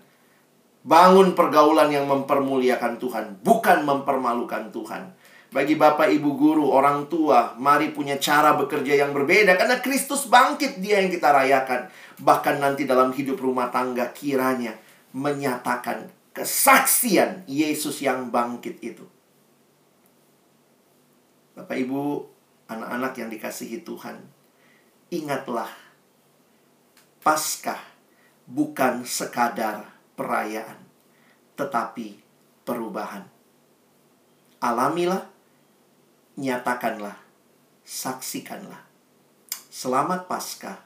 Bangun 0.86 1.34
pergaulan 1.34 1.90
yang 1.90 2.06
mempermuliakan 2.06 3.02
Tuhan, 3.02 3.42
bukan 3.42 3.82
mempermalukan 3.82 4.70
Tuhan. 4.70 5.18
Bagi 5.50 5.74
Bapak 5.74 6.14
Ibu 6.14 6.30
guru, 6.38 6.70
orang 6.70 7.10
tua, 7.10 7.58
mari 7.58 7.90
punya 7.90 8.22
cara 8.22 8.54
bekerja 8.54 9.02
yang 9.02 9.10
berbeda 9.10 9.58
karena 9.58 9.82
Kristus 9.82 10.30
bangkit 10.30 10.78
dia 10.78 11.02
yang 11.02 11.10
kita 11.10 11.34
rayakan. 11.34 11.90
Bahkan 12.22 12.62
nanti 12.62 12.86
dalam 12.86 13.10
hidup 13.10 13.42
rumah 13.42 13.66
tangga 13.74 14.14
kiranya 14.14 14.86
menyatakan 15.16 16.12
kesaksian 16.36 17.48
Yesus 17.48 18.04
yang 18.04 18.28
bangkit 18.28 18.76
itu. 18.84 19.08
Bapak 21.56 21.72
Ibu, 21.72 22.20
anak-anak 22.68 23.16
yang 23.16 23.32
dikasihi 23.32 23.80
Tuhan, 23.80 24.20
ingatlah 25.08 25.72
Paskah 27.24 27.80
bukan 28.44 29.08
sekadar 29.08 29.88
perayaan, 30.14 30.78
tetapi 31.56 32.20
perubahan. 32.68 33.24
Alamilah 34.60 35.24
nyatakanlah, 36.36 37.16
saksikanlah. 37.88 38.84
Selamat 39.72 40.28
Paskah, 40.28 40.76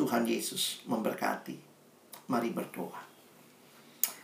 Tuhan 0.00 0.24
Yesus 0.24 0.80
memberkati. 0.88 1.60
Mari 2.26 2.50
berdoa. 2.56 3.09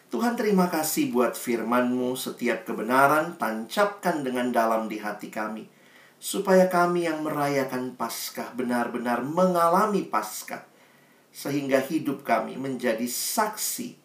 Tuhan 0.06 0.38
terima 0.38 0.70
kasih 0.70 1.10
buat 1.10 1.34
firman-Mu 1.34 2.14
setiap 2.14 2.62
kebenaran 2.62 3.34
tancapkan 3.34 4.22
dengan 4.22 4.54
dalam 4.54 4.86
di 4.86 5.02
hati 5.02 5.34
kami. 5.34 5.66
Supaya 6.22 6.70
kami 6.70 7.10
yang 7.10 7.26
merayakan 7.26 7.98
Paskah 7.98 8.54
benar-benar 8.54 9.26
mengalami 9.26 10.06
Paskah. 10.06 10.62
Sehingga 11.34 11.82
hidup 11.82 12.22
kami 12.22 12.54
menjadi 12.54 13.04
saksi 13.04 13.98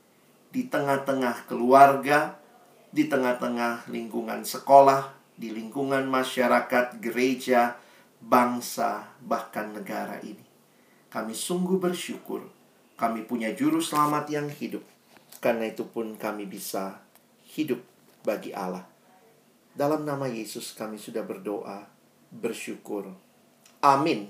di 0.52 0.68
tengah-tengah 0.68 1.48
keluarga, 1.48 2.36
di 2.92 3.08
tengah-tengah 3.08 3.88
lingkungan 3.88 4.44
sekolah, 4.44 5.16
di 5.38 5.54
lingkungan 5.54 6.10
masyarakat, 6.12 7.00
gereja, 7.00 7.80
bangsa, 8.20 9.08
bahkan 9.24 9.72
negara 9.72 10.20
ini. 10.26 10.44
Kami 11.08 11.32
sungguh 11.32 11.80
bersyukur 11.80 12.44
kami 13.02 13.26
punya 13.26 13.50
juru 13.58 13.82
selamat 13.82 14.30
yang 14.30 14.46
hidup. 14.46 14.91
Karena 15.42 15.68
itu 15.68 15.90
pun 15.90 16.14
kami 16.16 16.46
bisa 16.46 17.02
hidup 17.58 17.82
bagi 18.22 18.54
Allah. 18.54 18.86
Dalam 19.74 20.06
nama 20.06 20.30
Yesus 20.30 20.78
kami 20.78 21.02
sudah 21.02 21.26
berdoa, 21.26 21.90
bersyukur. 22.30 23.10
Amin. 23.82 24.30